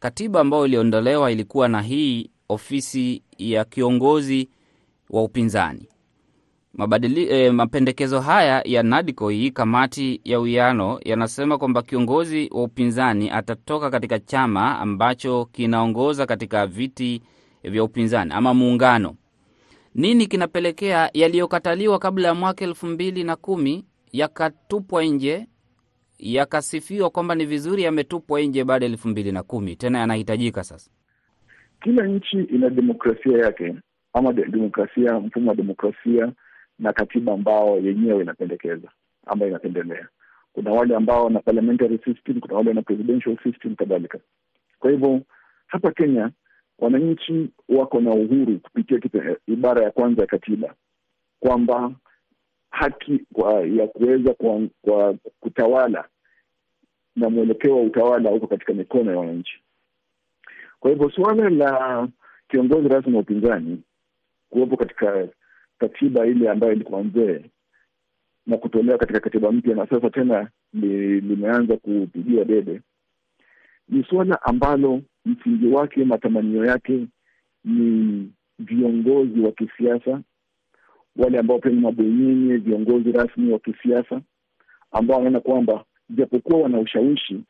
katiba 0.00 0.40
ambayo 0.40 0.66
iliondolewa 0.66 1.32
ilikuwa 1.32 1.68
na 1.68 1.82
hii 1.82 2.30
ofisi 2.48 3.22
ya 3.38 3.64
kiongozi 3.64 4.48
wa 5.10 5.22
upinzani. 5.24 5.88
Mabadili, 6.74 7.28
eh, 7.32 7.52
mapendekezo 7.54 8.20
haya 8.20 8.62
ya 8.64 8.82
NADCO, 8.82 9.28
hii 9.28 9.50
kamati 9.50 10.20
ya 10.24 10.40
uwiano, 10.40 11.00
yanasema 11.04 11.58
kwamba 11.58 11.82
kiongozi 11.82 12.48
wa 12.52 12.62
upinzani 12.62 13.30
atatoka 13.30 13.90
katika 13.90 14.18
chama 14.18 14.78
ambacho 14.78 15.44
kinaongoza 15.52 16.26
katika 16.26 16.66
viti 16.66 17.22
vya 17.62 17.84
upinzani 17.84 18.32
ama 18.34 18.54
muungano. 18.54 19.16
Nini 19.94 20.26
kinapelekea 20.26 21.10
yaliyokataliwa 21.14 21.98
kabla 21.98 22.28
ya 22.28 22.34
mwaka 22.34 22.64
elfu 22.64 22.86
mbili 22.86 23.24
na 23.24 23.36
kumi 23.36 23.84
yakatupwa 24.12 25.04
nje, 25.04 25.46
yakasifiwa 26.18 27.10
kwamba 27.10 27.34
ni 27.34 27.44
vizuri, 27.44 27.82
yametupwa 27.82 28.40
nje 28.40 28.64
baada 28.64 28.86
ya 28.86 28.92
elfu 28.92 29.08
mbili 29.08 29.32
na 29.32 29.42
kumi 29.42 29.76
tena 29.76 29.98
yanahitajika 29.98 30.64
sasa? 30.64 30.90
Kila 31.82 32.06
nchi 32.06 32.36
ina 32.40 32.70
demokrasia 32.70 33.38
yake 33.38 33.74
ama 34.12 34.32
de 34.32 34.44
demokrasia, 34.44 35.20
mfumo 35.20 35.50
wa 35.50 35.56
demokrasia 35.56 36.32
na 36.78 36.92
katiba 36.92 37.32
ambao 37.32 37.78
yenyewe 37.78 38.22
inapendekeza 38.22 38.88
ama 39.26 39.46
inapendelea. 39.46 40.08
Kuna 40.52 40.70
wale 40.72 40.96
ambao 40.96 41.24
wana 41.24 41.40
parliamentary 41.40 41.98
system, 42.04 42.40
kuna 42.40 42.54
wale 42.54 42.68
wana 42.68 42.82
presidential 42.82 43.36
system 43.42 43.76
kadhalika. 43.76 44.18
Kwa 44.78 44.90
hivyo 44.90 45.20
hapa 45.66 45.90
Kenya 45.92 46.30
wananchi 46.80 47.48
wako 47.68 48.00
na 48.00 48.10
uhuru 48.10 48.58
kupitia 48.58 48.98
kipe, 48.98 49.36
ibara 49.46 49.82
ya 49.84 49.90
kwanza 49.90 50.22
ya 50.22 50.26
katiba 50.28 50.74
kwamba 51.40 51.92
haki 52.70 53.20
kwa, 53.32 53.52
ya 53.60 53.86
kuweza 53.86 54.34
kwa, 54.34 54.60
kwa 54.82 55.14
kutawala 55.40 56.08
na 57.16 57.30
mwelekeo 57.30 57.76
wa 57.76 57.82
utawala 57.82 58.30
uko 58.30 58.46
katika 58.46 58.72
mikono 58.72 59.10
ya 59.12 59.18
wananchi. 59.18 59.60
Kwa 60.80 60.90
hivyo 60.90 61.10
suala 61.10 61.50
la 61.50 62.08
kiongozi 62.48 62.88
rasmi 62.88 63.14
wa 63.14 63.20
upinzani 63.20 63.82
kuwepo 64.50 64.76
katika 64.76 65.28
katiba 65.78 66.26
ile 66.26 66.50
ambayo 66.50 66.72
ilikuwa 66.72 67.02
nzee 67.02 67.44
na 68.46 68.56
kutolewa 68.56 68.98
katika 68.98 69.20
katiba 69.20 69.52
mpya 69.52 69.74
na 69.74 69.86
sasa 69.86 70.10
tena 70.10 70.50
li, 70.72 71.20
limeanza 71.20 71.76
kupigiwa 71.76 72.44
debe, 72.44 72.80
ni 73.88 74.04
suala 74.04 74.42
ambalo 74.42 75.02
msingi 75.26 75.66
wake, 75.66 76.04
matamanio 76.04 76.64
yake 76.64 77.06
ni 77.64 78.32
viongozi 78.58 79.40
wa 79.40 79.52
kisiasa, 79.52 80.20
wale 81.16 81.38
ambao 81.38 81.58
pia 81.58 81.70
ni 81.70 81.80
mabwenyenye, 81.80 82.56
viongozi 82.56 83.12
rasmi 83.12 83.52
wa 83.52 83.58
kisiasa 83.58 84.20
ambao 84.92 85.16
wanaona 85.16 85.40
kwamba 85.40 85.84
japokuwa 86.10 86.60
wana 86.60 86.78
ushawishi, 86.80 87.40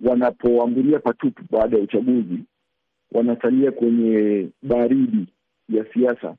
wanapoambulia 0.00 0.98
patupu 0.98 1.42
baada 1.50 1.76
ya 1.76 1.82
uchaguzi, 1.82 2.38
wanasalia 3.12 3.72
kwenye 3.72 4.48
baridi 4.62 5.26
ya 5.68 5.84
siasa. 5.94 6.34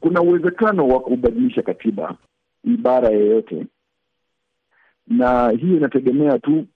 Kuna 0.00 0.20
uwezekano 0.22 0.88
wa 0.88 1.00
kubadilisha 1.00 1.62
katiba 1.62 2.16
ibara 2.64 3.08
yoyote, 3.08 3.66
na 5.06 5.50
hiyo 5.50 5.76
inategemea 5.76 6.38
tu 6.38 6.66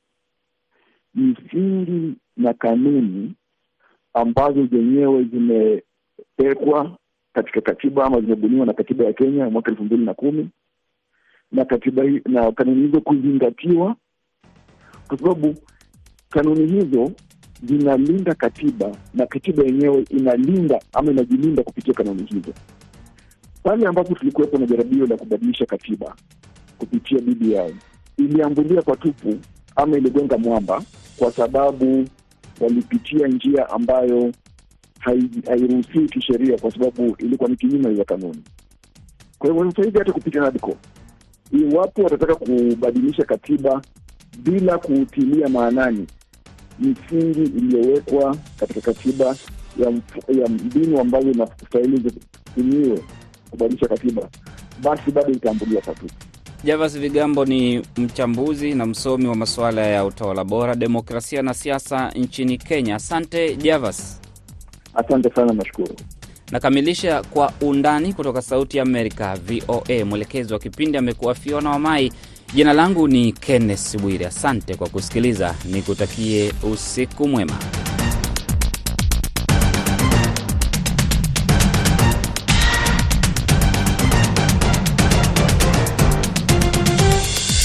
misingi 1.14 2.14
na 2.37 2.55
kanuni 2.55 3.35
ambazo 4.14 4.66
zenyewe 4.66 5.25
zimewekwa 5.25 6.96
katika 7.33 7.61
katiba 7.61 8.05
ama 8.05 8.20
zimebuniwa 8.20 8.66
na 8.66 8.73
katiba 8.73 9.05
ya 9.05 9.12
Kenya 9.12 9.51
mwaka 9.51 9.70
elfu 9.70 9.85
mbili 9.85 10.05
na 10.05 10.14
kumi 10.14 10.49
na 11.53 11.64
katiba 11.64 12.03
na 12.27 12.53
kanuni 12.53 12.87
hizo 12.87 13.01
kuzingatiwa, 13.01 13.96
kwa 15.09 15.18
sababu 15.18 15.55
kanuni 16.31 16.66
hizo 16.81 17.12
zinalinda 17.62 18.35
katiba 18.35 18.96
na 19.14 19.27
katiba 19.27 19.62
yenyewe 19.64 20.05
inalinda 20.11 20.81
ama 20.92 21.11
inajilinda 21.12 21.62
kupitia 21.62 21.94
kanuni 21.94 22.23
hizo. 22.23 22.53
Pale 23.62 23.87
ambapo 23.87 24.14
tulikuwepo 24.14 24.59
na 24.59 24.66
jaribio 24.66 25.07
la 25.07 25.16
kubadilisha 25.16 25.66
katiba 25.66 26.16
kupitia 26.79 27.18
BBI, 27.18 27.77
iliambulia 28.16 28.83
kwa 28.83 28.96
tupu 28.96 29.38
ama 29.77 29.96
iligonga 29.99 30.38
mwamba 30.38 30.83
kwa 31.20 31.33
sababu 31.33 32.09
walipitia 32.61 33.28
njia 33.28 33.70
ambayo 33.70 34.33
hairuhusiwi 35.46 36.09
kisheria, 36.09 36.59
kwa 36.59 36.70
sababu 36.70 37.16
ilikuwa 37.18 37.50
ni 37.50 37.56
kinyume 37.56 37.94
za 37.94 38.04
kanuni. 38.04 38.42
Kwa 39.38 39.50
hivyo 39.50 39.70
sasa 39.70 39.83
hivi 39.83 39.98
hata 39.98 40.12
kupitia 40.12 40.40
NADCO, 40.40 40.76
iwapo 41.52 42.02
watataka 42.02 42.35
kubadilisha 42.35 43.24
katiba 43.24 43.83
bila 44.38 44.78
kuutilia 44.78 45.48
maanani 45.48 46.06
misingi 46.78 47.42
iliyowekwa 47.42 48.37
katika 48.61 48.80
katiba 48.80 49.37
ya, 49.78 49.90
ya 50.40 50.48
mbinu 50.48 51.00
ambazo 51.00 51.30
inastahili 51.30 51.96
zitumiwe 51.96 53.02
kubadilisha 53.50 53.88
katiba, 53.88 54.28
basi 54.83 55.11
bado 55.11 55.33
itaambulia 55.33 55.80
patupu. 55.80 56.14
Javas 56.64 56.99
Vigambo 56.99 57.44
ni 57.44 57.83
mchambuzi 57.96 58.75
na 58.75 58.87
msomi 58.87 59.27
wa 59.27 59.35
masuala 59.35 59.87
ya 59.87 60.05
utawala 60.05 60.44
bora, 60.44 60.75
demokrasia 60.75 61.42
na 61.42 61.55
siasa 61.55 62.11
nchini 62.11 62.59
Kenya. 62.59 62.94
Asante 62.96 63.57
Javas. 63.57 64.20
Asante 64.94 65.31
sana, 65.35 65.53
nashukuru. 65.53 65.96
Nakamilisha 66.51 67.23
kwa 67.23 67.53
undani 67.61 68.12
kutoka 68.12 68.42
Sauti 68.42 68.77
ya 68.77 68.83
Amerika, 68.83 69.37
VOA. 69.37 70.05
Mwelekezi 70.05 70.53
wa 70.53 70.59
kipindi 70.59 70.99
amekuwa 70.99 71.35
Fiona 71.35 71.70
Wamai. 71.70 72.12
Jina 72.55 72.73
langu 72.73 73.09
ni 73.09 73.33
Kenneth 73.33 73.96
Bwire. 73.99 74.27
Asante 74.27 74.75
kwa 74.75 74.88
kusikiliza, 74.88 75.55
nikutakie 75.64 76.53
usiku 76.73 77.29
mwema. 77.29 77.57